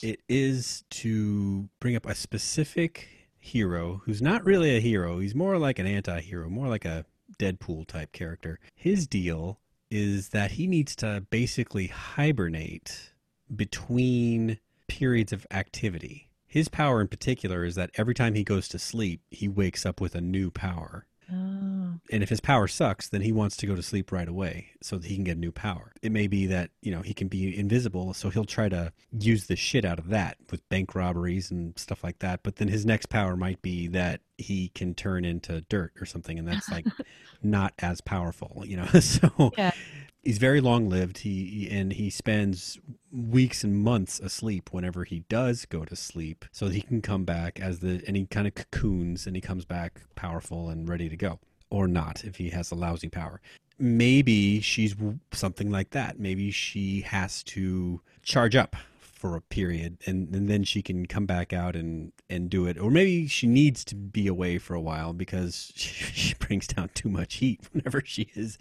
[0.03, 5.59] it is to bring up a specific hero who's not really a hero he's more
[5.59, 7.05] like an anti-hero more like a
[7.39, 9.59] deadpool type character his deal
[9.91, 13.13] is that he needs to basically hibernate
[13.55, 18.79] between periods of activity his power in particular is that every time he goes to
[18.79, 21.05] sleep, he wakes up with a new power.
[21.29, 21.84] Oh.
[22.11, 24.99] And if his power sucks, then he wants to go to sleep right away so
[24.99, 25.93] that he can get a new power.
[26.03, 29.47] It may be that, you know, he can be invisible, so he'll try to use
[29.47, 32.41] the shit out of that with bank robberies and stuff like that.
[32.43, 36.39] But then his next power might be that he can turn into dirt or something,
[36.39, 36.87] and that's like
[37.43, 38.87] not as powerful, you know.
[39.01, 39.73] so Yeah.
[40.23, 41.19] he's very long lived.
[41.19, 42.79] He and he spends
[43.13, 47.25] weeks and months asleep whenever he does go to sleep, so that he can come
[47.25, 51.09] back as the and he kind of cocoons and he comes back powerful and ready
[51.09, 51.39] to go,
[51.71, 53.41] or not if he has a lousy power.
[53.79, 54.95] Maybe she's
[55.33, 56.19] something like that.
[56.19, 58.77] Maybe she has to charge up
[59.25, 62.79] for a period and, and then she can come back out and, and do it.
[62.79, 66.91] Or maybe she needs to be away for a while because she, she brings down
[66.95, 68.59] too much heat whenever she is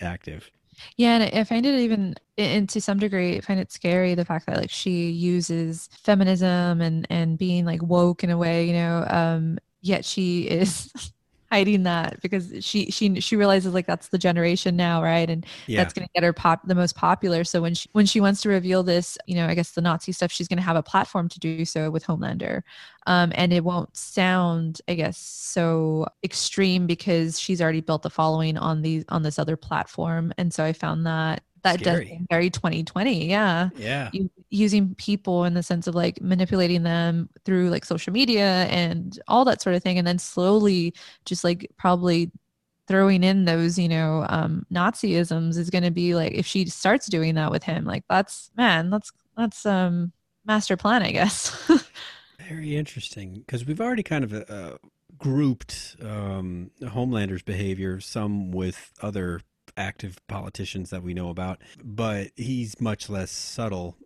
[0.00, 0.50] active.
[0.96, 4.24] Yeah, and I find it even, and to some degree, I find it scary the
[4.24, 8.72] fact that like she uses feminism and and being like woke in a way, you
[8.72, 10.92] know, um, yet she is
[11.50, 15.28] hiding that because she she she realizes like that's the generation now, right?
[15.28, 15.76] And Yeah.
[15.76, 17.44] that's going to get her pop the most popular.
[17.44, 20.12] So when she when she wants to reveal this, you know, I guess the Nazi
[20.12, 22.62] stuff, she's going to have a platform to do so with Homelander,
[23.06, 28.56] um, and it won't sound, I guess, so extreme because she's already built the following
[28.56, 30.32] on these on this other platform.
[30.38, 32.08] And so I found that that does Scary.
[32.08, 33.28] seem very 2020.
[33.28, 34.10] Yeah, Yeah.
[34.12, 39.18] U- using people in the sense of like manipulating them through like social media and
[39.28, 40.94] all that sort of thing, and then slowly
[41.24, 42.30] just like probably
[42.88, 47.06] throwing in those you know um nazisms is going to be like if she starts
[47.06, 50.12] doing that with him like that's man that's that's um
[50.44, 51.56] master plan i guess
[52.48, 54.78] Very interesting because we've already kind of uh,
[55.18, 59.40] grouped um, Homelander's behavior, some with other
[59.80, 63.96] active politicians that we know about, but he's much less subtle.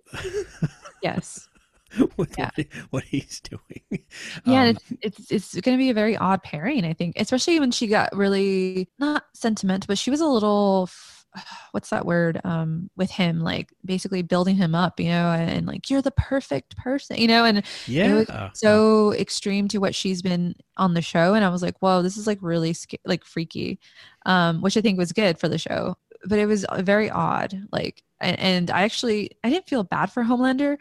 [1.02, 1.48] Yes.
[2.16, 2.50] with Yeah.
[2.56, 4.04] what, what he's doing.
[4.44, 7.60] Yeah, Um, it's it's, it's going to be a very odd pairing, I think, especially
[7.60, 10.88] when she got really not sentimental, but she was a little
[11.73, 15.90] what's that word um with him like basically building him up you know and, like
[15.90, 18.14] you're the perfect person you know and yeah.
[18.14, 22.03] was so extreme to what she's been on the show and i was like whoa
[22.03, 23.79] this is like really sca- like freaky
[24.27, 27.55] um which i think was good for the show but it was uh, very odd
[27.73, 30.77] like and, and i actually i didn't feel bad for homelander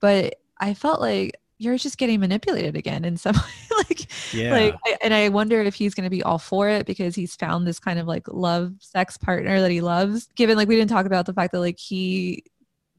[0.00, 3.34] but i felt like you're just getting manipulated again in some
[3.76, 4.52] like yeah.
[4.52, 7.36] like I, and i wonder if he's going to be all for it because he's
[7.36, 10.90] found this kind of like love sex partner that he loves given like we didn't
[10.90, 12.44] talk about the fact that like he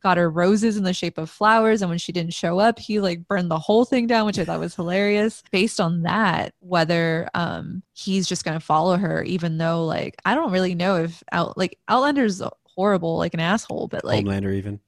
[0.02, 3.00] got her roses in the shape of flowers and when she didn't show up he
[3.00, 7.30] like burned the whole thing down which i thought was hilarious based on that whether
[7.34, 11.22] um he's just going to follow her even though like i don't really know if
[11.32, 14.80] out like outlander's horrible like an asshole but like Homelander even.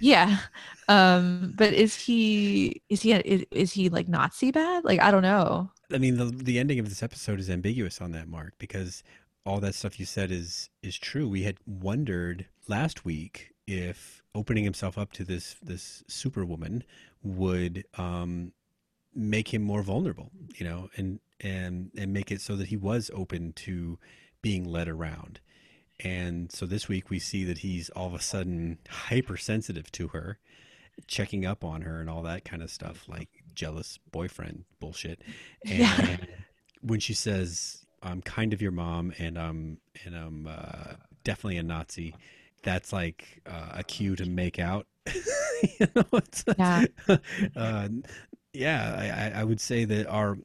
[0.00, 0.38] Yeah
[0.88, 5.22] um but is he is he is, is he like nazi bad like i don't
[5.22, 9.02] know I mean, the the ending of this episode is ambiguous on that mark because
[9.46, 11.28] all that stuff you said is is true.
[11.28, 16.84] We had wondered last week if opening himself up to this this superwoman
[17.22, 18.52] would um,
[19.14, 23.10] make him more vulnerable, you know, and and and make it so that he was
[23.14, 23.98] open to
[24.42, 25.40] being led around.
[26.00, 30.38] And so this week we see that he's all of a sudden hypersensitive to her,
[31.06, 35.22] checking up on her and all that kind of stuff, like jealous boyfriend bullshit.
[35.64, 36.16] And Yeah.
[36.82, 41.62] when she says, "I'm kind of your mom, and I'm and I'm uh, definitely a
[41.62, 42.14] Nazi,"
[42.62, 44.86] that's like uh, a cue to make out.
[45.78, 46.20] you know,
[46.58, 46.84] Yeah.
[47.56, 47.88] uh,
[48.52, 48.94] yeah.
[48.98, 50.36] I, I- I would say that our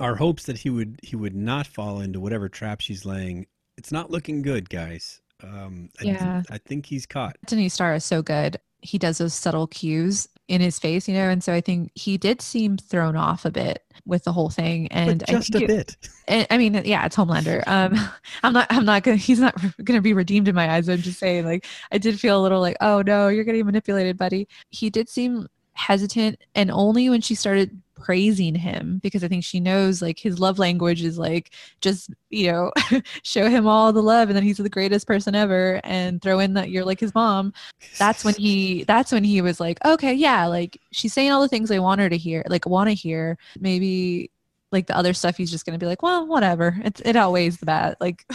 [0.00, 3.46] our hopes that he would he would not fall into whatever trap she's laying.
[3.76, 5.20] It's not looking good, guys.
[5.42, 6.42] Um, I, Yeah.
[6.50, 7.36] I think he's caught.
[7.44, 8.58] Anthony Starr is so good.
[8.80, 12.18] He does those subtle cues in his face, you know, and so I think he
[12.18, 14.88] did seem thrown off a bit with the whole thing.
[14.88, 16.08] And but I just a think it- bit.
[16.26, 17.62] and- I mean, yeah, it's Homelander.
[17.66, 17.94] Um,
[18.42, 19.54] I'm not, I'm not gonna, he's not
[19.84, 20.88] gonna be redeemed in my eyes.
[20.88, 24.16] I'm just saying, like, I did feel a little like, oh no, you're getting manipulated,
[24.18, 24.48] buddy.
[24.70, 29.60] He did seem hesitant, and only when she started praising him because I think she
[29.60, 32.72] knows like his love language is like just you know
[33.22, 36.54] show him all the love and then he's the greatest person ever and throw in
[36.54, 37.52] that you're like his mom
[37.98, 41.48] that's when he that's when he was like okay yeah like she's saying all the
[41.48, 44.32] things i want her to hear like want to hear maybe
[44.72, 47.66] like the other stuff he's just gonna be like well whatever it, it outweighs the
[47.66, 48.26] bad like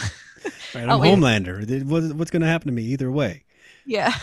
[0.74, 1.14] Right, I'm wait.
[1.14, 1.84] Homelander.
[2.14, 3.44] What's going to happen to me either way?
[3.86, 4.14] yeah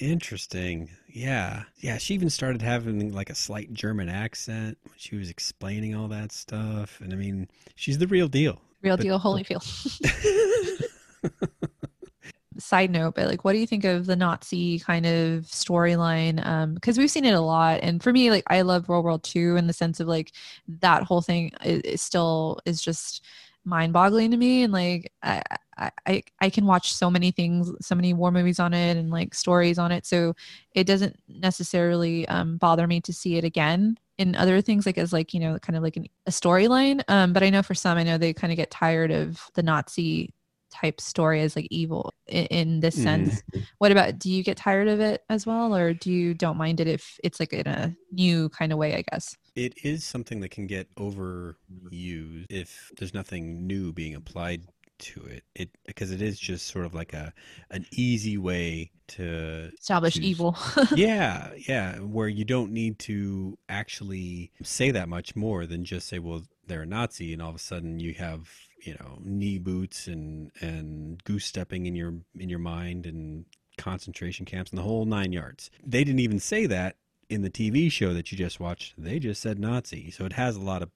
[0.00, 0.88] Interesting.
[1.12, 1.64] Yeah.
[1.78, 1.98] Yeah.
[1.98, 6.32] She even started having like a slight German accent when she was explaining all that
[6.32, 7.00] stuff.
[7.00, 8.60] And I mean, she's the real deal.
[8.82, 9.62] real But- deal holyfield
[12.58, 16.74] side note but like what do you think of the nazi kind of storyline um
[16.74, 19.58] because we've seen it a lot and for me like i love world war ii
[19.58, 20.32] in the sense of like
[20.68, 23.24] that whole thing is, is still is just
[23.64, 25.42] mind-boggling to me and like I,
[25.80, 29.10] I i i can watch so many things so many war movies on it and
[29.10, 30.34] like stories on it so
[30.74, 33.98] it doesn't necessarily um bother me to see it again.
[34.18, 37.32] In other things like as like you know kind of like an, a storyline um
[37.32, 40.34] but i know for some i know they kind of get tired of the nazi
[40.70, 43.42] type story as like evil in, in this sense.
[43.78, 46.80] What about do you get tired of it as well or do you don't mind
[46.80, 49.36] it if it's like in a new kind of way i guess?
[49.56, 54.62] It is something that can get overused if there's nothing new being applied
[55.00, 55.44] to it.
[55.54, 57.32] It because it is just sort of like a
[57.70, 60.56] an easy way to establish choose- evil
[60.94, 66.18] yeah, yeah, where you don't need to actually say that much more than just say,
[66.18, 68.48] well, they're a Nazi, and all of a sudden you have
[68.82, 73.44] you know knee boots and and goose stepping in your in your mind and
[73.78, 75.70] concentration camps and the whole nine yards.
[75.84, 76.96] They didn't even say that
[77.28, 78.94] in the TV show that you just watched.
[78.98, 80.90] They just said Nazi, so it has a lot of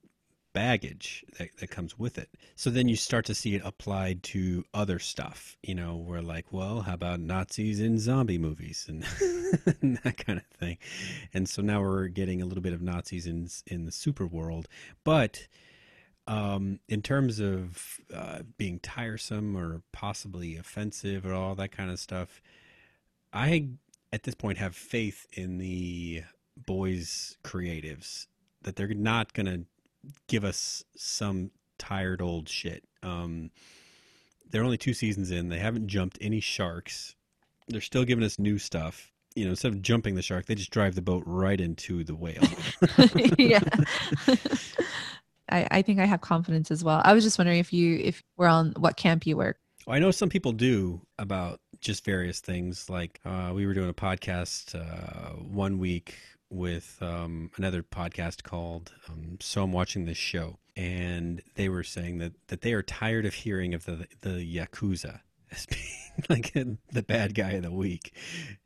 [0.54, 2.30] baggage that, that comes with it.
[2.56, 6.52] So then you start to see it applied to other stuff, you know, where like,
[6.52, 9.04] well, how about Nazis in zombie movies and,
[9.82, 10.78] and that kind of thing.
[11.34, 14.68] And so now we're getting a little bit of Nazis in in the super world,
[15.04, 15.46] but
[16.26, 21.98] um, in terms of uh, being tiresome or possibly offensive or all that kind of
[21.98, 22.40] stuff,
[23.32, 23.68] I
[24.12, 26.22] at this point have faith in the
[26.56, 28.26] boys' creatives
[28.62, 29.66] that they're not going to
[30.28, 32.84] give us some tired old shit.
[33.02, 33.50] Um,
[34.50, 35.48] they're only two seasons in.
[35.48, 37.14] They haven't jumped any sharks.
[37.68, 39.10] They're still giving us new stuff.
[39.34, 42.14] You know, instead of jumping the shark, they just drive the boat right into the
[42.14, 42.44] whale.
[43.38, 43.60] yeah
[45.50, 47.02] I, I think I have confidence as well.
[47.04, 49.58] I was just wondering if you if we're on what camp you work.
[49.86, 52.88] I know some people do about just various things.
[52.88, 56.14] Like uh, we were doing a podcast uh, one week
[56.54, 62.18] with um, another podcast called um, "So I'm Watching This Show," and they were saying
[62.18, 65.20] that that they are tired of hearing of the the yakuza
[65.52, 65.66] as
[66.16, 66.52] being like
[66.92, 68.12] the bad guy of the week.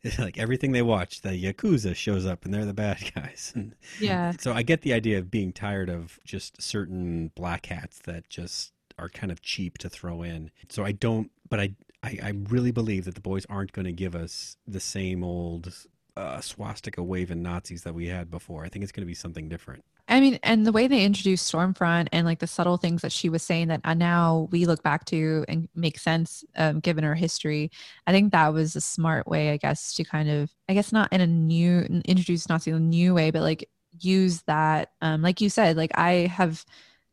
[0.03, 3.53] It's like everything they watch, the yakuza shows up, and they're the bad guys.
[3.57, 4.33] And Yeah.
[4.39, 8.73] so I get the idea of being tired of just certain black hats that just
[8.99, 10.51] are kind of cheap to throw in.
[10.69, 13.93] So I don't, but I, I, I really believe that the boys aren't going to
[13.93, 15.73] give us the same old
[16.19, 18.65] uh, swastika waving Nazis that we had before.
[18.65, 19.85] I think it's going to be something different.
[20.09, 23.29] I mean, and the way they introduced Stormfront and like the subtle things that she
[23.29, 27.15] was saying that uh, now we look back to and make sense um, given her
[27.15, 27.71] history.
[28.07, 31.13] I think that was a smart way, I guess, to kind of, I guess, not
[31.13, 33.69] in a new, introduce Nazi in a new way, but like
[34.01, 36.65] use that, um, like you said, like I have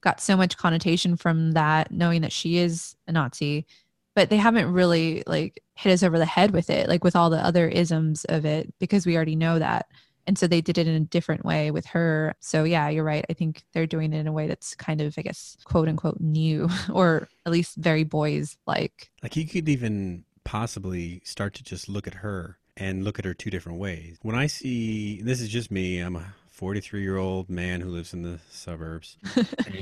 [0.02, 3.68] got so much connotation from that, knowing that she is a Nazi,
[4.16, 7.30] but they haven't really like hit us over the head with it, like with all
[7.30, 9.88] the other isms of it, because we already know that.
[10.28, 12.34] And so they did it in a different way with her.
[12.40, 13.26] So yeah you're right.
[13.30, 16.20] I think they're doing it in a way that's kind of i guess quote unquote
[16.20, 21.90] new or at least very boys like Like you could even possibly start to just
[21.90, 24.18] look at her and look at her two different ways.
[24.22, 28.14] When I see this is just me, I'm a 43 year old man who lives
[28.14, 29.18] in the suburbs,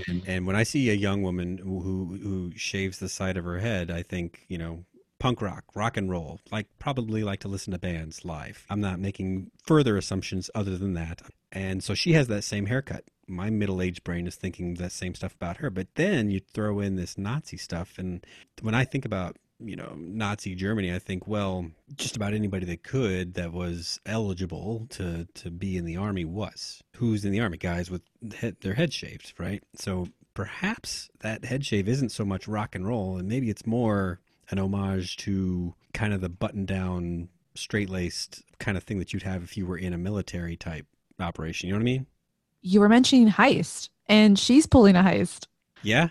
[0.07, 3.45] and, and when I see a young woman who, who who shaves the side of
[3.45, 4.85] her head, I think you know
[5.23, 6.41] punk rock, rock and roll.
[6.51, 8.65] Like probably like to listen to bands live.
[8.69, 11.21] I'm not making further assumptions other than that.
[11.49, 13.05] And so she has that same haircut.
[13.25, 15.69] My middle-aged brain is thinking that same stuff about her.
[15.69, 18.25] But then you throw in this Nazi stuff, and
[18.61, 22.83] when I think about you know Nazi Germany, I think well, just about anybody that
[22.83, 26.83] could that was eligible to to be in the army was.
[26.97, 27.55] Who's in the army?
[27.55, 28.01] Guys with
[28.35, 29.63] head, their head shaved, right?
[29.75, 34.19] So perhaps that head shave isn't so much rock and roll, and maybe it's more
[34.53, 39.23] an homage to kind of the button down, straight laced kind of thing that you'd
[39.23, 40.85] have if you were in a military type
[41.19, 41.67] operation.
[41.67, 42.07] You know what I mean?
[42.65, 45.47] you were mentioning heist and she's pulling a heist
[45.81, 46.07] Yeah.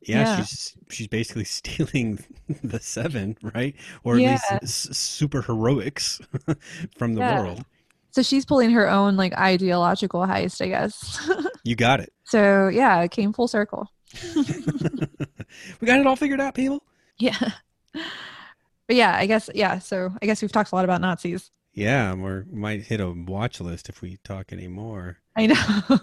[0.00, 0.36] Yeah, Yeah.
[0.44, 2.18] she's she's basically stealing
[2.64, 3.76] the seven, right?
[4.02, 4.30] Or at Yeah.
[4.60, 6.20] least s- super heroics
[6.98, 7.40] from the Yeah.
[7.40, 7.64] world.
[8.10, 11.30] so she's pulling her own like ideological heist i guess
[11.64, 12.12] You got it.
[12.24, 13.86] so yeah it came full circle
[15.80, 16.82] we got it all figured out, people.
[17.18, 17.52] yeah
[17.92, 22.12] but yeah i guess yeah so i guess we've talked a lot about nazis Yeah,
[22.14, 25.18] we might hit a watch list if we talk anymore.
[25.36, 25.98] i know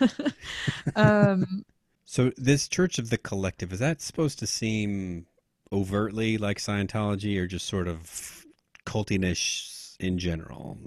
[0.96, 1.64] um
[2.04, 5.26] So this Church of the Collective is that supposed to seem
[5.72, 8.44] overtly like Scientology, or just sort of
[8.86, 10.78] cultinish in general?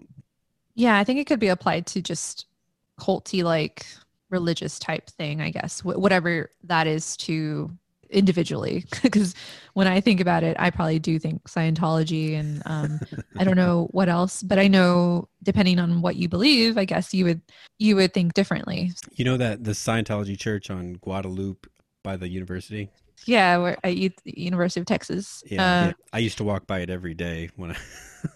[0.75, 2.45] Yeah, I think it could be applied to just
[2.99, 3.85] culty like
[4.29, 7.71] religious type thing, I guess, wh- whatever that is to
[8.09, 8.85] individually.
[9.01, 9.33] Because
[9.73, 12.99] when I think about it, I probably do think Scientology and um,
[13.37, 17.13] I don't know what else, but I know depending on what you believe, I guess
[17.13, 17.41] you would
[17.77, 18.91] you would think differently.
[19.15, 21.67] You know that the Scientology church on Guadalupe
[22.03, 22.89] by the university.
[23.25, 25.43] Yeah, we're at U- University of Texas.
[25.45, 25.93] Yeah, Uh, yeah.
[26.13, 27.77] I used to walk by it every day when I,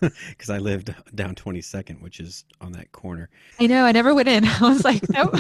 [0.30, 3.30] because I lived down Twenty Second, which is on that corner.
[3.59, 3.86] I know.
[3.86, 4.45] I never went in.
[4.47, 5.36] I was like, nope.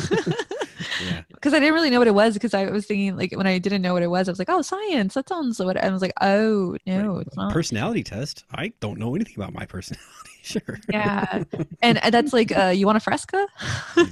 [1.03, 3.47] Yeah, because I didn't really know what it was because I was thinking like when
[3.47, 5.13] I didn't know what it was, I was like, oh, science.
[5.13, 5.77] That sounds what.
[5.77, 7.53] I was like, oh no, it's not.
[7.53, 8.45] personality test.
[8.51, 10.07] I don't know anything about my personality.
[10.45, 10.77] Sure.
[10.89, 11.45] yeah,
[11.81, 13.47] and uh, that's like, uh, you want a fresca?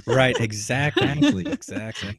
[0.06, 0.34] right.
[0.40, 1.44] Exactly.
[1.46, 2.18] Exactly.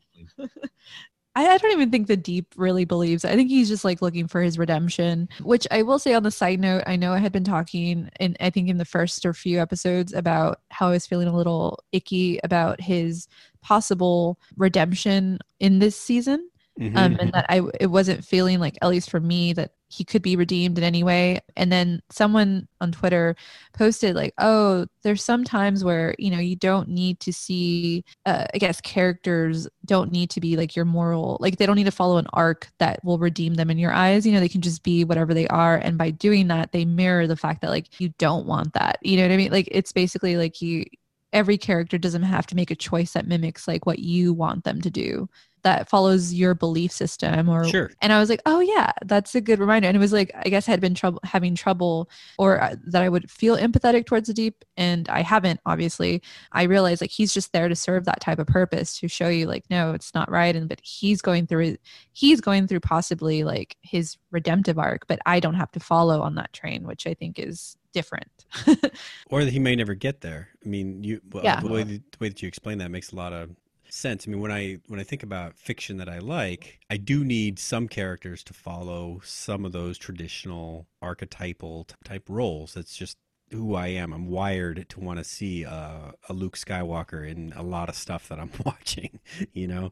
[1.36, 3.26] I, I don't even think the deep really believes.
[3.26, 5.30] I think he's just like looking for his redemption.
[5.42, 8.38] Which I will say on the side note, I know I had been talking, and
[8.40, 11.80] I think in the first or few episodes about how I was feeling a little
[11.92, 13.28] icky about his
[13.64, 16.50] possible redemption in this season.
[16.80, 16.98] Mhm.
[16.98, 20.24] um, and that I it wasn't feeling like at least for me that he could
[20.24, 21.40] be redeemed in any way.
[21.56, 23.36] And then someone on Twitter
[23.74, 28.04] posted like, "Oh, there's some times where you know you don't need to see.
[28.26, 31.84] Uh, I guess characters don't need to be like your moral, like they don't need
[31.84, 34.26] to follow an arc that will redeem them in your eyes.
[34.26, 35.78] You know, they can just be whatever they are.
[35.78, 38.98] And by doing that, they mirror the fact that like you don't want that.
[39.04, 39.52] You know what I mean?
[39.52, 40.86] Like it's basically like you."
[41.34, 44.82] Every character doesn't have to make a choice that mimics like what you want them
[44.82, 45.28] to do
[45.64, 47.90] that follows your belief system or Sure.
[48.02, 50.50] and i was like oh yeah that's a good reminder and it was like i
[50.50, 54.28] guess i had been trouble having trouble or uh, that i would feel empathetic towards
[54.28, 56.22] the deep and i haven't obviously
[56.52, 59.48] i realized like he's just there to serve that type of purpose to show you
[59.48, 61.76] like no it's not right and but he's going through
[62.12, 66.36] he's going through possibly like his redemptive arc but i don't have to follow on
[66.36, 68.46] that train which i think is different
[69.30, 70.50] Or that he may never get there.
[70.66, 71.60] I mean, you well, Yeah.
[71.62, 73.52] the, way that, the way that you explain that makes a lot of
[73.90, 74.28] sense.
[74.28, 77.60] I mean, when I when I think about fiction that I like, I do need
[77.60, 82.74] some characters to follow some of those traditional archetypal type roles.
[82.74, 83.18] That's just
[83.52, 84.12] who I am.
[84.14, 88.28] I'm wired to want to see uh, a Luke Skywalker in a lot of stuff
[88.30, 89.20] that I'm watching,
[89.54, 89.92] you know.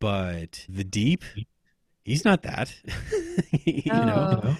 [0.00, 1.22] But the deep,
[2.04, 2.74] he's not that.
[3.64, 4.56] you know, Oh.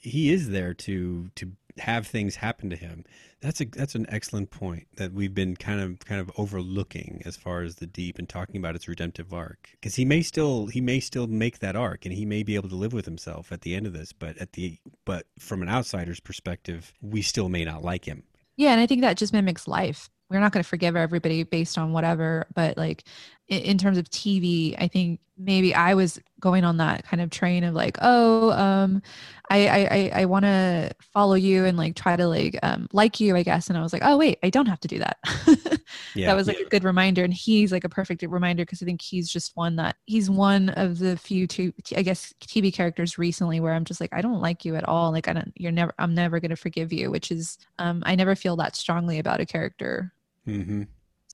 [0.00, 3.04] he is there to to have things happen to him.
[3.40, 7.36] That's a that's an excellent point that we've been kind of kind of overlooking as
[7.36, 10.80] far as the deep and talking about its redemptive arc because he may still he
[10.80, 13.60] may still make that arc and he may be able to live with himself at
[13.60, 17.64] the end of this but at the but from an outsider's perspective we still may
[17.64, 18.24] not like him
[18.56, 20.08] Yeah, and I think that just mimics life.
[20.30, 23.04] We're not going to forgive everybody based on whatever, but like
[23.48, 27.62] in, terms of TV, I think maybe I was going on that kind of train
[27.62, 29.02] of like, oh, um,
[29.48, 33.36] I I I, want to follow you and like try to like um like you,
[33.36, 33.68] I guess.
[33.68, 35.18] And I was like, oh wait, I don't have to do that.
[36.14, 38.86] yeah that was like a good reminder, and he's like a perfect reminder because I
[38.86, 43.16] think he's just one that he's one of the few two, I guess, TV characters
[43.16, 45.12] recently where I'm just like, I don't like you at all.
[45.12, 47.12] Like I don't, you're never, I'm never gonna forgive you.
[47.12, 50.12] Which is, um, I never feel that strongly about a character.
[50.44, 50.84] hmm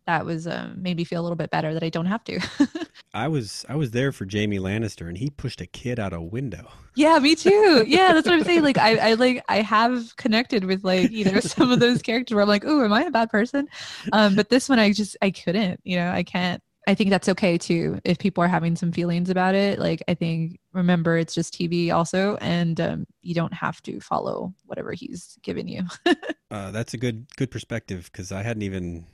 [0.06, 2.40] That was um, made me feel a little bit better that I don't have to.
[3.14, 6.20] I was I was there for Jaime Lannister and he pushed a kid out a
[6.20, 7.84] window yeah, me too.
[7.86, 8.62] Yeah, that's what I'm saying.
[8.62, 12.34] Like I, I like I have connected with like you know some of those characters
[12.34, 13.68] where I'm like, oh, am I a bad person?
[14.12, 15.80] Um, but this one I just I couldn't.
[15.84, 16.62] You know, I can't.
[16.88, 19.78] I think that's okay too if people are having some feelings about it.
[19.78, 24.52] Like I think remember it's just TV also, and um, you don't have to follow
[24.64, 25.84] whatever he's given you.
[26.50, 29.06] uh, that's a good good perspective because I hadn't even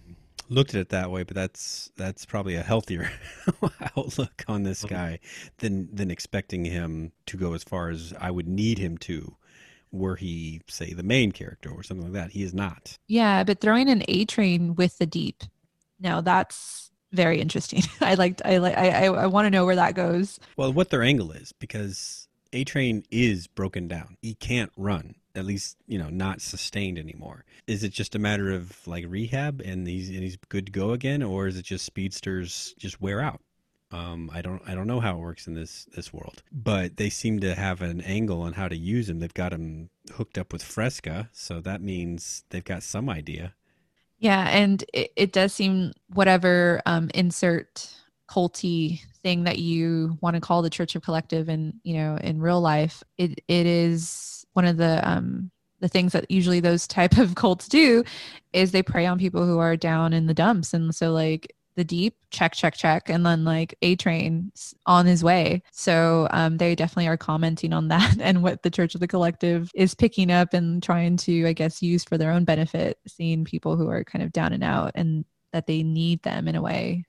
[0.48, 3.10] looked at it that way, but that's that's probably a healthier
[3.96, 5.20] outlook on this guy
[5.58, 9.36] than than expecting him to go as far as I would need him to,
[9.90, 12.32] were he say the main character or something like that.
[12.32, 12.98] He is not.
[13.06, 15.42] yeah, but throwing an A train with the deep,
[16.00, 17.82] now that's very interesting.
[18.00, 18.42] I liked.
[18.44, 18.76] I like.
[18.76, 20.38] I I, I want to know where that goes.
[20.56, 24.16] Well, what their angle is because A Train is broken down.
[24.22, 25.14] He can't run.
[25.38, 27.44] At least you know, not sustained anymore.
[27.66, 30.92] Is it just a matter of like rehab and he's and he's good to go
[30.92, 33.40] again, or is it just speedsters just wear out?
[33.90, 37.08] Um, I don't I don't know how it works in this this world, but they
[37.08, 39.18] seem to have an angle on how to use him.
[39.18, 43.54] They've got him hooked up with Fresca, so that means they've got some idea.
[44.18, 47.94] Yeah, and it, it does seem whatever um, insert
[48.28, 52.40] culty thing that you want to call the Church of Collective, and you know, in
[52.40, 57.16] real life, it it is one of the um, the things that usually those type
[57.16, 58.02] of cults do
[58.52, 61.84] is they prey on people who are down in the dumps, and so like the
[61.84, 64.50] deep check check check and then like a train
[64.86, 65.62] on his way.
[65.70, 69.70] So um, they definitely are commenting on that and what the church of the collective
[69.76, 73.76] is picking up and trying to i guess use for their own benefit seeing people
[73.76, 77.04] who are kind of down and out and that they need them in a way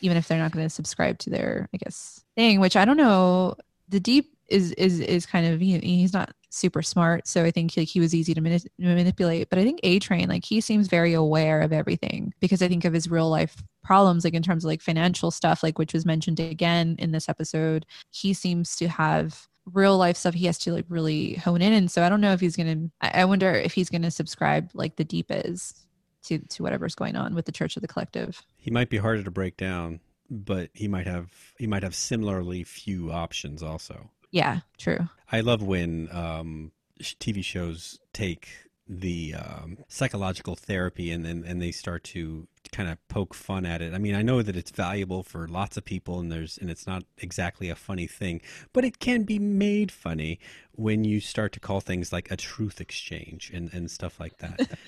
[0.00, 2.96] even if they're not going to subscribe to their i guess thing which i don't
[2.96, 3.54] know.
[3.90, 7.76] The deep is is is kind of he, he's not super smart so i think
[7.76, 10.86] like he was easy to mani- manipulate but i think a train like he seems
[10.86, 14.64] very aware of everything because i think of his real life problems like in terms
[14.64, 18.88] of like financial stuff like which was mentioned again in this episode he seems to
[18.88, 22.20] have real life stuff he has to like really hone in and so i don't
[22.20, 25.84] know if he's gonna i I wonder if he's gonna subscribe like the deep is
[26.24, 29.22] to to whatever's going on with the church of the collective He might be harder
[29.22, 34.10] to break down, but he might have he might have similarly few options also.
[34.34, 36.70] Yeah true I love when um,
[37.00, 38.48] TV shows take
[38.86, 43.80] the um, psychological therapy and, and and they start to kind of poke fun at
[43.80, 43.94] it.
[43.94, 46.86] I mean, I know that it's valuable for lots of people, and there's and it's
[46.86, 50.38] not exactly a funny thing, but it can be made funny
[50.72, 54.70] when you start to call things like a truth exchange and and stuff like that.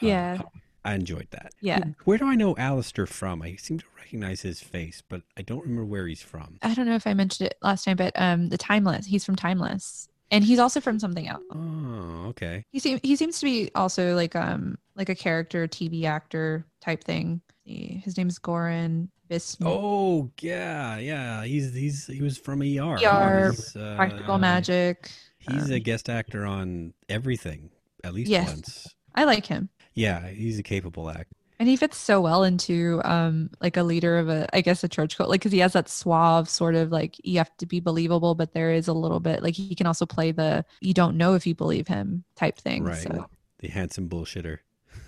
[0.00, 0.38] Yeah.
[0.40, 1.52] Uh, I enjoyed that.
[1.60, 1.82] Yeah.
[2.04, 3.40] Where do I know Alistair from?
[3.42, 6.58] I seem to recognize his face, but I don't remember where he's from.
[6.62, 9.06] I don't know if I mentioned it last time, but um, the Timeless.
[9.06, 11.42] He's from Timeless, and he's also from something else.
[11.52, 12.64] Oh, okay.
[12.70, 17.02] He seems he seems to be also like um like a character TV actor type
[17.04, 17.40] thing.
[17.64, 19.62] He- His name's Goran Višnjić.
[19.66, 21.44] Oh yeah, yeah.
[21.44, 22.98] He's he's he was from ER.
[23.02, 25.10] ER, He's, uh, Practical Magic.
[25.38, 27.70] He's a um, guest actor on everything
[28.02, 28.48] at least Yes.
[28.48, 28.94] once.
[29.14, 31.36] I like him, Yeah, he's a capable actor.
[31.60, 34.88] and he fits so well into um like a leader of a I guess a
[34.88, 37.80] church cult, like because he has that suave sort of like you have to be
[37.80, 41.16] believable, but there is a little bit like he can also play the you don't
[41.16, 42.82] know if you believe him type thing.
[42.84, 42.96] Right.
[43.02, 43.26] So
[43.60, 44.58] The handsome bullshitter.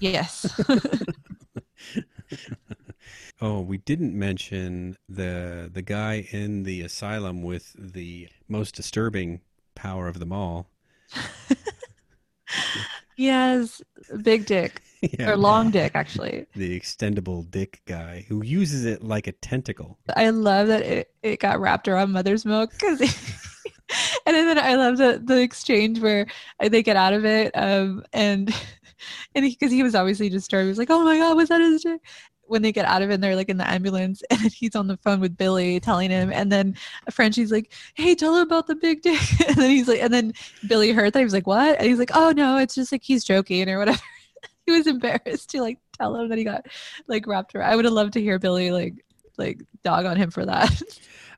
[0.00, 0.46] yes.
[3.40, 9.42] Oh, we didn't mention the the guy in the asylum with the most disturbing
[9.74, 10.70] power of them all.
[13.16, 13.82] yes.
[14.22, 14.82] Big dick.
[15.02, 15.30] Yeah.
[15.30, 16.46] or long dick actually.
[16.56, 19.98] the extendable dick guy who uses it like a tentacle.
[20.16, 23.00] I love that it, it got wrapped around mother's milk because
[24.26, 26.26] and then I love the the exchange where
[26.60, 28.52] they get out of it um and
[29.34, 31.82] and because he, was obviously disturbed he was like oh my god was that his
[31.82, 32.00] dick
[32.48, 34.86] when they get out of it and they're like in the ambulance and he's on
[34.86, 36.76] the phone with Billy telling him and then
[37.10, 39.20] Frenchie's like hey tell him about the big dick.
[39.48, 40.32] And then he's like and then
[40.66, 41.78] Billy heard that he was like what?
[41.78, 43.98] And he's like oh no it's just like he's joking or whatever.
[44.66, 46.66] He was embarrassed to like tell him that he got
[47.06, 47.70] like wrapped around.
[47.70, 49.04] I would have loved to hear Billy like
[49.38, 50.82] like dog on him for that.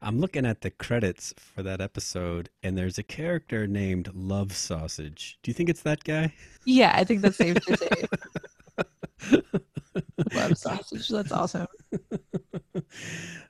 [0.01, 5.39] I'm looking at the credits for that episode, and there's a character named Love Sausage.
[5.43, 6.33] Do you think it's that guy?
[6.69, 8.05] yeah I think that's safe to say
[10.35, 11.67] love sausage that's awesome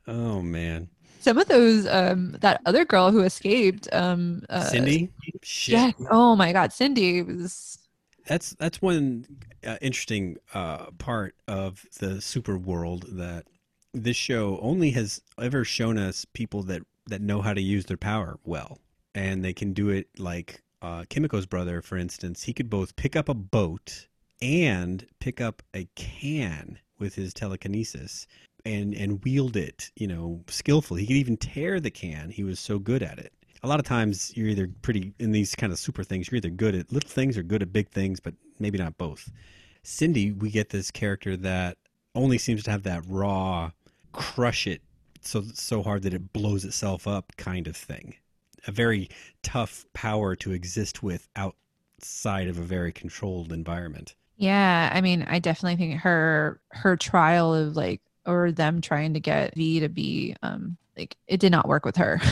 [0.07, 0.89] oh man,
[1.21, 5.11] some of those um that other girl who escaped um uh, Cindy.
[5.43, 5.75] Shit.
[5.75, 7.79] yeah oh my god cindy was
[8.27, 9.27] That's that's one
[9.67, 13.47] uh, interesting uh, part of the super world that
[13.95, 17.97] this show only has ever shown us people that that know how to use their
[17.97, 18.79] power well,
[19.15, 22.43] and they can do it like uh, Kimiko's brother, for instance.
[22.43, 24.07] He could both pick up a boat
[24.41, 28.27] and pick up a can with his telekinesis
[28.65, 31.03] and and wield it, you know, skillfully.
[31.03, 32.31] He could even tear the can.
[32.31, 33.33] He was so good at it.
[33.63, 36.51] A lot of times you're either pretty in these kind of super things, you're either
[36.51, 39.31] good at little things or good at big things, but maybe not both.
[39.83, 41.79] Cindy, we get this character that
[42.15, 43.71] only seems to have that raw
[44.13, 44.83] crush it
[45.21, 48.15] so so hard that it blows itself up kind of thing.
[48.67, 49.09] A very
[49.43, 54.15] tough power to exist with outside of a very controlled environment.
[54.39, 59.21] Yeah i mean i definitely think her her trial of like or them trying to
[59.21, 62.21] get v to be um like it did not work with her.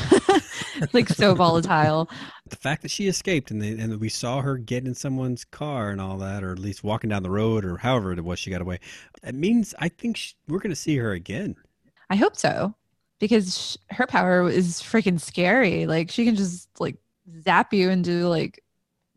[0.93, 2.11] Like so volatile.
[2.49, 5.91] The fact that she escaped and they, and we saw her get in someone's car
[5.91, 8.51] and all that, or at least walking down the road, or however it was she
[8.51, 8.79] got away,
[9.25, 11.57] it means I think sh we're going to see her again.
[12.11, 12.75] i hope so
[13.19, 15.87] because sh- her power is freaking scary.
[15.87, 16.97] Like she can just like
[17.43, 18.63] zap you and do like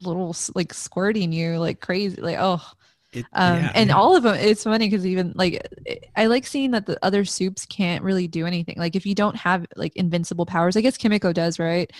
[0.01, 2.61] little like squirting you like crazy like oh
[3.11, 3.95] It, um yeah, and yeah.
[3.95, 5.67] all of them it's funny because even like
[6.15, 8.75] i like seeing that the other soups can't really do anything.
[8.77, 11.91] Like if you don't have like invincible powers i guess kimiko does right?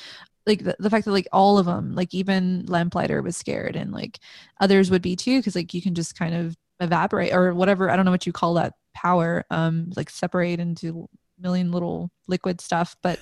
[0.46, 3.92] Like the, the fact that like all of them like even lamplighter was scared and
[3.92, 4.20] like
[4.60, 7.96] others would be too because like you can just kind of evaporate or whatever i
[7.96, 11.08] don't know what you call that power um like separate into
[11.38, 13.20] million little liquid stuff but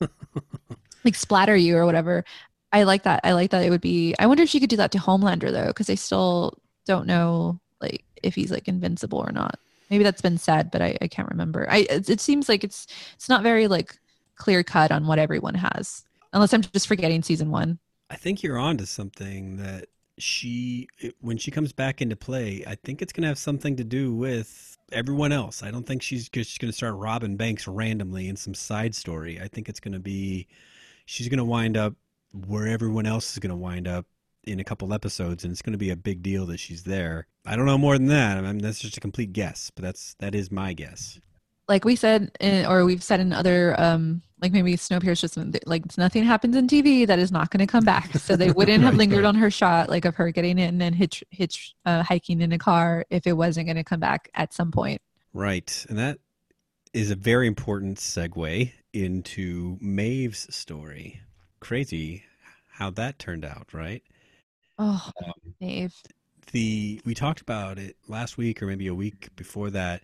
[1.04, 2.24] like splatter you or whatever.
[2.70, 4.76] I like that i like that it would be i wonder if she could do
[4.76, 6.58] that to homelander though because i still
[6.88, 9.60] don't know like if he's like invincible or not
[9.90, 12.88] maybe that's been said but i, I can't remember i it, it seems like it's
[13.14, 13.96] it's not very like
[14.34, 17.78] clear cut on what everyone has unless i'm just forgetting season one
[18.10, 19.86] I think you're on to something that
[20.16, 20.88] she,
[21.20, 24.14] when she comes back into play, I think it's going to have something to do
[24.14, 25.62] with everyone else.
[25.62, 29.40] I don't think she's just going to start robbing banks randomly in some side story.
[29.40, 30.48] I think it's going to be,
[31.04, 31.94] she's going to wind up
[32.46, 34.06] where everyone else is going to wind up
[34.48, 37.26] in a couple episodes, and it's going to be a big deal that she's there.
[37.46, 38.38] I don't know more than that.
[38.38, 41.20] I mean, that's just a complete guess, but that's that is my guess.
[41.68, 45.98] like we said in, or we've said in other um like maybe snowpiercer just like
[45.98, 48.94] nothing happens in tv that is not going to come back so they wouldn't have
[49.02, 49.28] lingered right.
[49.28, 52.58] on her shot like of her getting in and hitch hitch uh, hiking in a
[52.58, 55.86] car if it wasn't going to come back at some point Right.
[55.88, 56.18] And that
[56.92, 61.20] is a very important segue into Maeve's story.
[61.60, 62.24] Crazy
[62.72, 64.02] how that turned out, right?
[64.78, 65.94] Oh Um, Maeve.
[66.52, 70.02] the we talked about it last week or maybe a week before that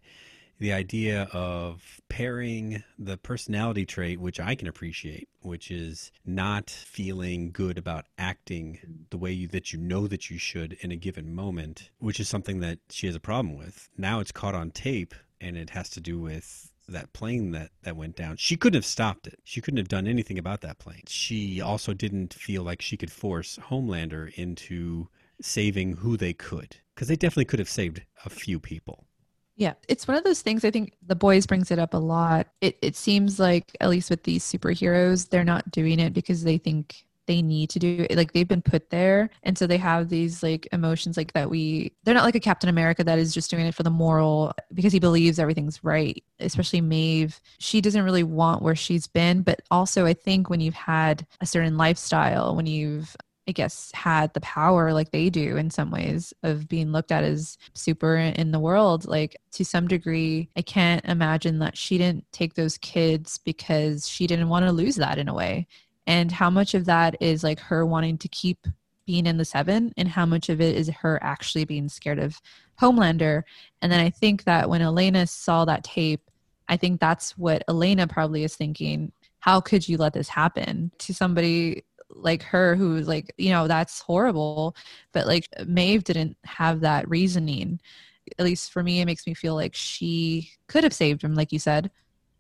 [0.61, 7.51] the idea of pairing the personality trait which i can appreciate which is not feeling
[7.51, 8.79] good about acting
[9.11, 12.29] the way you, that you know that you should in a given moment which is
[12.29, 15.89] something that she has a problem with now it's caught on tape and it has
[15.91, 19.61] to do with that plane that that went down she couldn't have stopped it she
[19.61, 23.59] couldn't have done anything about that plane she also didn't feel like she could force
[23.71, 25.09] homelander into
[25.41, 29.07] saving who they could because they definitely could have saved a few people
[29.57, 30.65] Yeah, it's one of those things.
[30.65, 32.49] I think the boys brings it up a lot.
[32.61, 36.59] It it seems like at least with these superheroes, they're not doing it because they
[36.59, 38.07] think they need to do.
[38.11, 41.51] Like they've been put there, and so they have these like emotions like that.
[41.51, 44.53] We they're not like a Captain America that is just doing it for the moral
[44.73, 46.23] because he believes everything's right.
[46.41, 50.75] Especially Maeve, she doesn't really want where she's been, but also I think when you've
[50.75, 53.17] had a certain lifestyle, when you've
[53.47, 57.25] I guess, had the power like they do in some ways of being looked at
[57.25, 59.07] as super in the world.
[59.07, 64.27] Like, to some degree, I can't imagine that she didn't take those kids because she
[64.27, 65.67] didn't want to lose that in a way.
[66.07, 68.67] And how much of that is like her wanting to keep
[69.07, 72.41] being in the seven and how much of it is her actually being scared of
[72.81, 73.43] Homelander.
[73.83, 76.23] And then I think that when Elena saw that tape,
[76.69, 79.13] I think that's what Elena probably is thinking.
[79.41, 84.01] How could you let this happen to somebody like her who's like, you know, that's
[84.01, 84.77] horrible.
[85.13, 87.81] But like Maeve didn't have that reasoning.
[88.39, 91.53] At least for me, it makes me feel like she could have saved him, like
[91.53, 91.91] you said,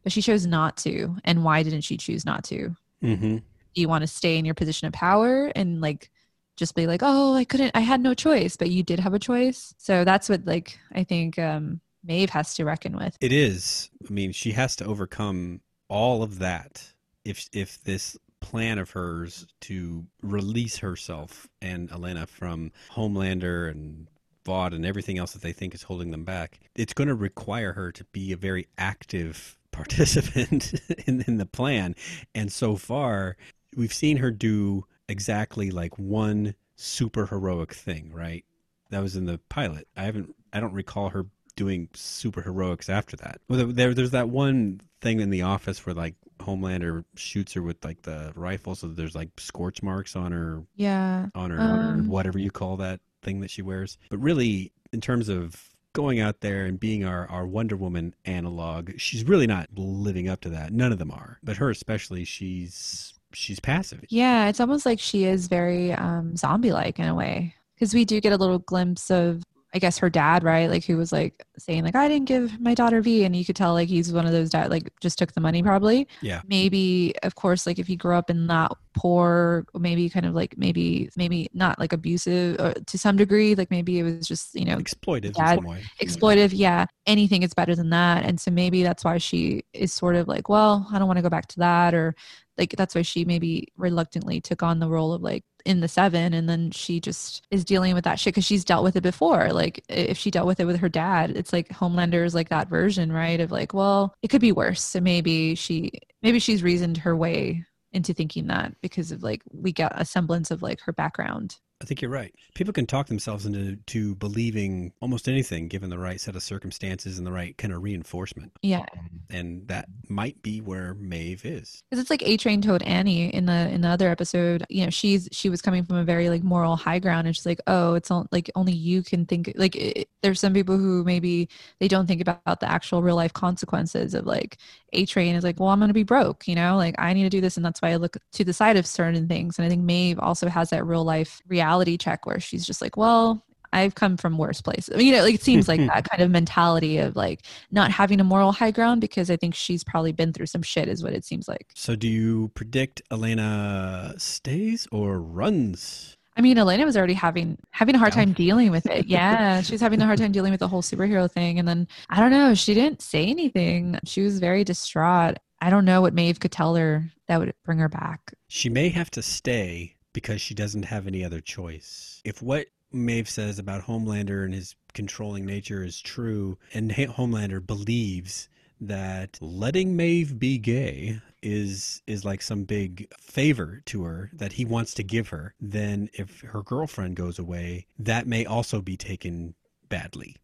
[0.02, 1.16] but she chose not to.
[1.24, 2.74] And why didn't she choose not to?
[3.02, 3.38] Mm-hmm.
[3.74, 6.10] Do you want to stay in your position of power and like
[6.56, 9.18] just be like, oh, I couldn't, I had no choice, but you did have a
[9.18, 9.74] choice.
[9.78, 13.16] So that's what like I think um, Maeve has to reckon with.
[13.20, 13.90] It is.
[14.08, 16.86] I mean, she has to overcome all of that
[17.24, 24.06] if if this plan of hers to release herself and Elena from Homelander and
[24.44, 27.72] Vought and everything else that they think is holding them back, it's going to require
[27.72, 30.74] her to be a very active participant
[31.06, 31.96] in, in the plan.
[32.34, 33.36] And so far,
[33.76, 38.44] we've seen her do exactly like one super heroic thing, right?
[38.90, 39.88] That was in the pilot.
[39.96, 43.40] I haven't, I don't recall her doing super heroics after that.
[43.48, 47.84] Well, there, there's that one thing in the office where like Homelander shoots her with
[47.84, 51.26] like the rifle, so there's like scorch marks on her Yeah.
[51.34, 53.98] on her, on her Um, whatever you call that thing that she wears.
[54.10, 58.90] But really, in terms of going out there and being our, our Wonder Woman analog,
[58.96, 60.72] she's really not living up to that.
[60.72, 62.24] None of them are, but her especially.
[62.24, 64.04] She's she's passive.
[64.08, 67.54] Yeah, it's almost like she is very um, zombie like in a way.
[67.74, 69.42] Because we do get a little glimpse of,
[69.74, 70.70] I guess, her dad, right?
[70.70, 73.24] Like, who was like saying, like, I didn't give my daughter V.
[73.24, 75.60] And you could tell, like, he's one of those dad, like, just took the money
[75.64, 76.06] probably.
[76.22, 76.40] Yeah.
[76.46, 80.56] Maybe, of course, like, if you grew up in that poor, maybe kind of like,
[80.56, 84.64] maybe, maybe not like abusive uh, to some degree, like, maybe it was just, you
[84.64, 85.82] know, Exploitive Dad- in some way.
[86.00, 90.16] exploitive yeah anything is better than that and so maybe that's why she is sort
[90.16, 92.14] of like well i don't want to go back to that or
[92.58, 96.34] like that's why she maybe reluctantly took on the role of like in the seven
[96.34, 99.50] and then she just is dealing with that shit because she's dealt with it before.
[99.50, 102.68] Like if she dealt with it with her dad it's like homelander is like that
[102.68, 104.82] version right of like well it could be worse.
[104.82, 105.92] So maybe she
[106.22, 110.50] maybe she's reasoned her way into thinking that because of like we get a semblance
[110.50, 112.34] of like her background I think you're right.
[112.54, 117.18] People can talk themselves into to believing almost anything given the right set of circumstances
[117.18, 118.52] and the right kind of reinforcement.
[118.62, 118.86] yeah
[119.28, 121.82] And that might be where Maeve is.
[121.90, 124.64] because it's like A Train told Annie in the in the other episode.
[124.70, 127.46] You know, she's she was coming from a very like moral high ground, and she's
[127.46, 129.52] like, oh, it's all, like only you can think.
[129.56, 131.48] Like, it, there's some people who maybe
[131.80, 134.58] they don't think about the actual real life consequences of like
[134.94, 136.46] A Train is like, well, I'm going to be broke.
[136.46, 138.52] You know, like I need to do this, and that's why I look to the
[138.52, 139.58] side of certain things.
[139.58, 142.96] And I think Maeve also has that real life reality check where she's just like,
[142.96, 143.42] well.
[143.72, 144.94] I've come from worse places.
[144.94, 147.40] I mean, you know, like it seems like that kind of mentality of like
[147.72, 150.86] not having a moral high ground because I think she's probably been through some shit,
[150.86, 151.72] is what it seems like.
[151.74, 156.16] So do you predict Elena stays or runs?
[156.36, 159.06] I mean, Elena was already having having a hard time dealing with it.
[159.14, 161.86] Yeah, she was having a hard time dealing with the whole superhero thing, and then
[162.10, 162.54] I don't know.
[162.54, 163.98] She didn't say anything.
[164.04, 165.36] She was very distraught.
[165.60, 168.34] I don't know what Maeve could tell her that would bring her back.
[168.48, 172.20] She may have to stay because she doesn't have any other choice.
[172.24, 178.48] If what Maeve says about Homelander and his controlling nature is true, and Homelander believes
[178.88, 184.64] that letting Maeve be gay is is like some big favor to her that he
[184.64, 189.54] wants to give her, then if her girlfriend goes away, that may also be taken
[189.88, 190.36] badly.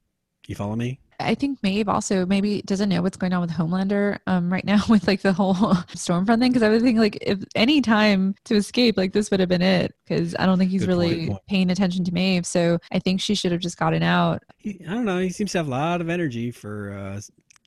[0.47, 1.01] You follow me?
[1.21, 4.81] I think Maeve also maybe doesn't know what's going on with Homelander um, right now
[4.89, 5.55] with like the whole
[5.95, 6.51] Stormfront thing.
[6.51, 9.63] Because I would think like if any time to escape, like this would have been
[9.63, 9.95] it.
[10.07, 11.41] Because I don't think he's Good really point.
[11.49, 12.47] paying attention to Maeve.
[12.47, 14.43] So I think she should have just gotten out.
[14.57, 15.19] He, I don't know.
[15.19, 17.21] He seems to have a lot of energy for uh,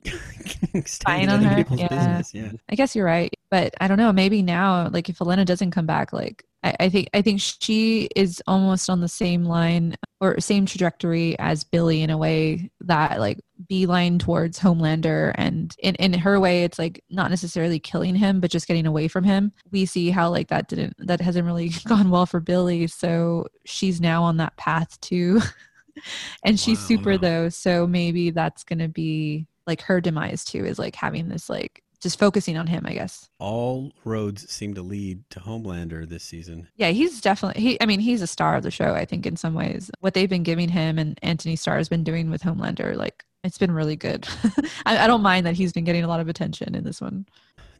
[0.86, 1.88] Spying on her, yeah.
[1.88, 2.34] business.
[2.34, 2.52] Yeah.
[2.68, 4.12] I guess you're right, but I don't know.
[4.12, 8.08] Maybe now, like if Elena doesn't come back, like I, I think I think she
[8.16, 13.20] is almost on the same line or same trajectory as Billy in a way that
[13.20, 18.40] like beeline towards Homelander, and in in her way, it's like not necessarily killing him,
[18.40, 19.52] but just getting away from him.
[19.70, 24.00] We see how like that didn't that hasn't really gone well for Billy, so she's
[24.00, 25.40] now on that path too.
[26.44, 27.18] and she's Wow, super wow.
[27.18, 31.82] though, so maybe that's gonna be like her demise too is like having this like
[32.00, 36.68] just focusing on him i guess All roads seem to lead to Homelander this season.
[36.76, 39.36] yeah he's definitely he i mean he's a star of the show i think in
[39.36, 42.94] some ways what they've been giving him and anthony starr has been doing with homelander
[42.96, 44.26] like it's been really good
[44.86, 47.26] I, I don't mind that he's been getting a lot of attention in this one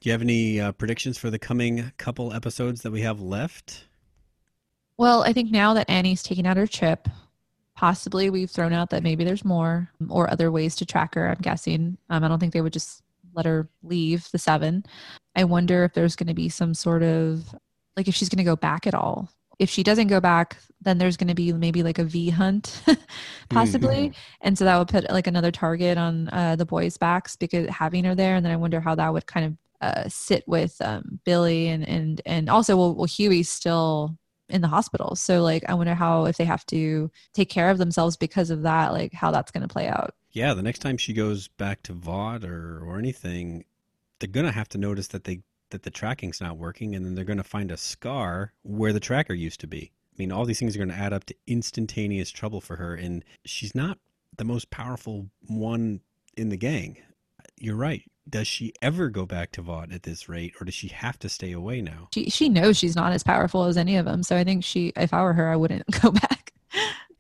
[0.00, 3.84] Do you have any uh, predictions for the coming couple episodes that we have left?
[4.96, 7.08] well i think now that annie's taking out her chip
[7.76, 11.40] possibly we've thrown out that maybe there's more or other ways to track her i'm
[11.40, 11.96] guessing.
[12.10, 13.04] Um, i don't think they would just
[13.34, 14.84] let her leave the seven.
[15.36, 17.54] I wonder if there's going to be some sort of
[17.96, 19.28] like if she's going to go back at all.
[19.60, 22.82] If she doesn't go back, then there's going to be maybe like a V hunt,
[23.50, 27.68] possibly, and so that would put like another target on uh, the boys' backs because
[27.68, 30.76] having her there, and then I wonder how that would kind of uh, sit with
[30.80, 34.18] um, Billy and and and also well, well Hughie's still
[34.48, 37.78] in the hospital, so like I wonder how if they have to take care of
[37.78, 40.14] themselves because of that, like how that's going to play out.
[40.32, 43.64] Yeah, the next time she goes back to Vought or or anything,
[44.18, 47.24] they're gonna have to notice that they that the tracking's not working, and then they're
[47.24, 49.92] gonna find a scar where the tracker used to be.
[50.14, 52.94] I mean, all these things are going to add up to instantaneous trouble for her,
[52.94, 53.98] and she's not
[54.36, 56.00] the most powerful one
[56.36, 56.98] in the gang.
[57.58, 58.02] You're right.
[58.28, 61.28] Does she ever go back to Vought at this rate, or does she have to
[61.28, 62.08] stay away now?
[62.12, 64.92] She she knows she's not as powerful as any of them, so I think she
[64.96, 66.52] if I were her, I wouldn't go back.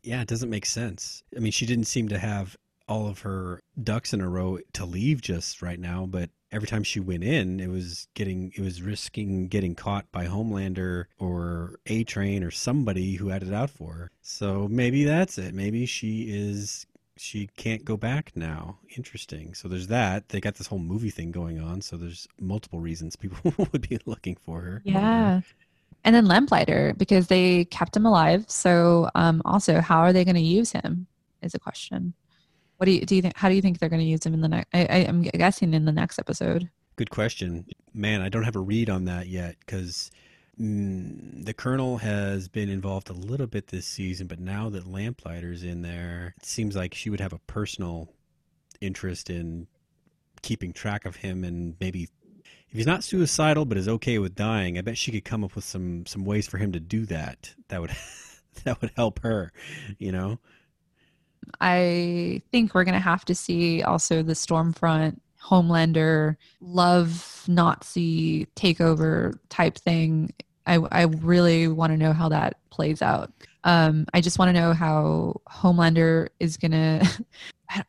[0.02, 1.22] Yeah, it doesn't make sense.
[1.36, 2.56] I mean, she didn't seem to have
[2.88, 6.84] all of her ducks in a row to leave just right now, but every time
[6.84, 12.04] she went in, it was getting it was risking getting caught by Homelander or A
[12.04, 14.10] Train or somebody who had it out for her.
[14.22, 15.54] So maybe that's it.
[15.54, 16.86] Maybe she is
[17.16, 18.78] she can't go back now.
[18.96, 19.54] Interesting.
[19.54, 20.28] So there's that.
[20.28, 23.98] They got this whole movie thing going on, so there's multiple reasons people would be
[24.06, 24.82] looking for her.
[24.84, 25.40] Yeah.
[26.04, 28.44] And then Lamplighter, because they kept him alive.
[28.48, 31.06] So um, also, how are they going to use him?
[31.42, 32.14] Is a question.
[32.78, 33.16] What do you do?
[33.16, 33.36] You think?
[33.36, 34.68] How do you think they're going to use him in the next?
[34.72, 36.68] I, I, I'm guessing in the next episode.
[36.96, 37.66] Good question.
[37.92, 40.10] Man, I don't have a read on that yet because
[40.60, 45.62] mm, the Colonel has been involved a little bit this season, but now that Lamplighter's
[45.62, 48.08] in there, it seems like she would have a personal
[48.80, 49.66] interest in
[50.42, 54.76] keeping track of him and maybe if he's not suicidal but is okay with dying,
[54.76, 57.54] I bet she could come up with some some ways for him to do that.
[57.68, 57.92] That would
[58.64, 59.52] that would help her,
[59.98, 60.38] you know.
[61.60, 69.38] I think we're going to have to see also the Stormfront Homelander love Nazi takeover
[69.48, 70.32] type thing.
[70.66, 73.30] I, I really want to know how that plays out.
[73.64, 77.24] Um, I just want to know how Homelander is going to.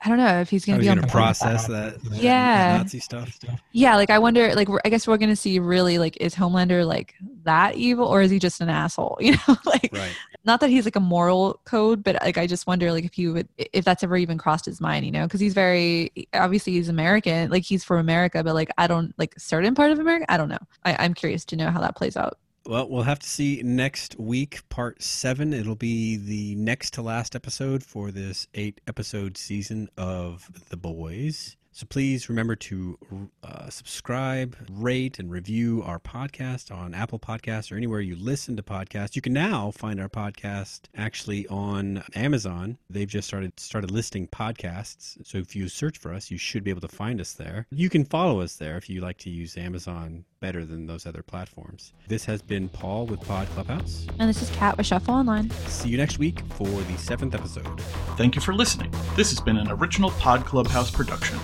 [0.01, 2.99] I don't know if he's going to be on to process that, that, yeah Nazi
[2.99, 3.37] stuff.
[3.71, 4.53] Yeah, like I wonder.
[4.55, 8.21] Like I guess we're going to see really like is Homelander like that evil or
[8.21, 9.17] is he just an asshole?
[9.25, 10.15] You know, like right
[10.45, 13.27] not that he's like a moral code, but like I just wonder like if he
[13.27, 16.87] would if that's ever even crossed his mind, you know, because he's very obviously he's
[16.87, 20.31] American, like he's from America, but like I don't like certain part of America.
[20.31, 20.59] I don't know.
[20.83, 22.37] I, I'm curious to know how that plays out.
[22.67, 25.53] Well, we'll have to see next week, part seven.
[25.53, 31.57] It'll be the next to last episode for this eight episode season of The Boys.
[31.75, 32.97] So please remember to
[33.43, 38.63] uh, subscribe, rate, and review our podcast on Apple Podcasts or anywhere you listen to
[38.63, 39.15] podcasts.
[39.15, 42.77] You can now find our podcast actually on Amazon.
[42.89, 45.17] They've just started started listing podcasts.
[45.27, 47.67] So if you search for us, you should be able to find us there.
[47.71, 51.23] You can follow us there if you like to use Amazon better than those other
[51.23, 51.91] platforms.
[52.07, 54.05] This has been Paul with Pod Clubhouse.
[54.19, 55.49] And this is Kat with Shuffle Online.
[55.65, 57.81] See you next week for the seventh episode.
[58.15, 58.93] Thank you for listening.
[59.15, 61.39] This has been an original Pod Clubhouse production.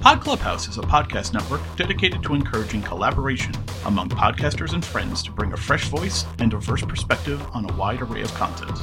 [0.00, 3.54] Pod Clubhouse is a podcast network dedicated to encouraging collaboration
[3.84, 8.02] among podcasters and friends to bring a fresh voice and diverse perspective on a wide
[8.02, 8.76] array of content.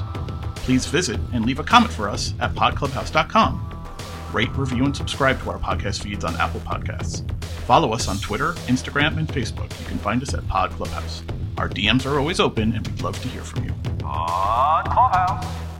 [0.55, 3.80] Please visit and leave a comment for us at podclubhouse.com.
[4.33, 7.29] Rate, review, and subscribe to our podcast feeds on Apple Podcasts.
[7.65, 9.77] Follow us on Twitter, Instagram, and Facebook.
[9.79, 11.21] You can find us at Pod Clubhouse.
[11.57, 13.73] Our DMs are always open, and we'd love to hear from you.
[13.99, 15.70] Pod Clubhouse.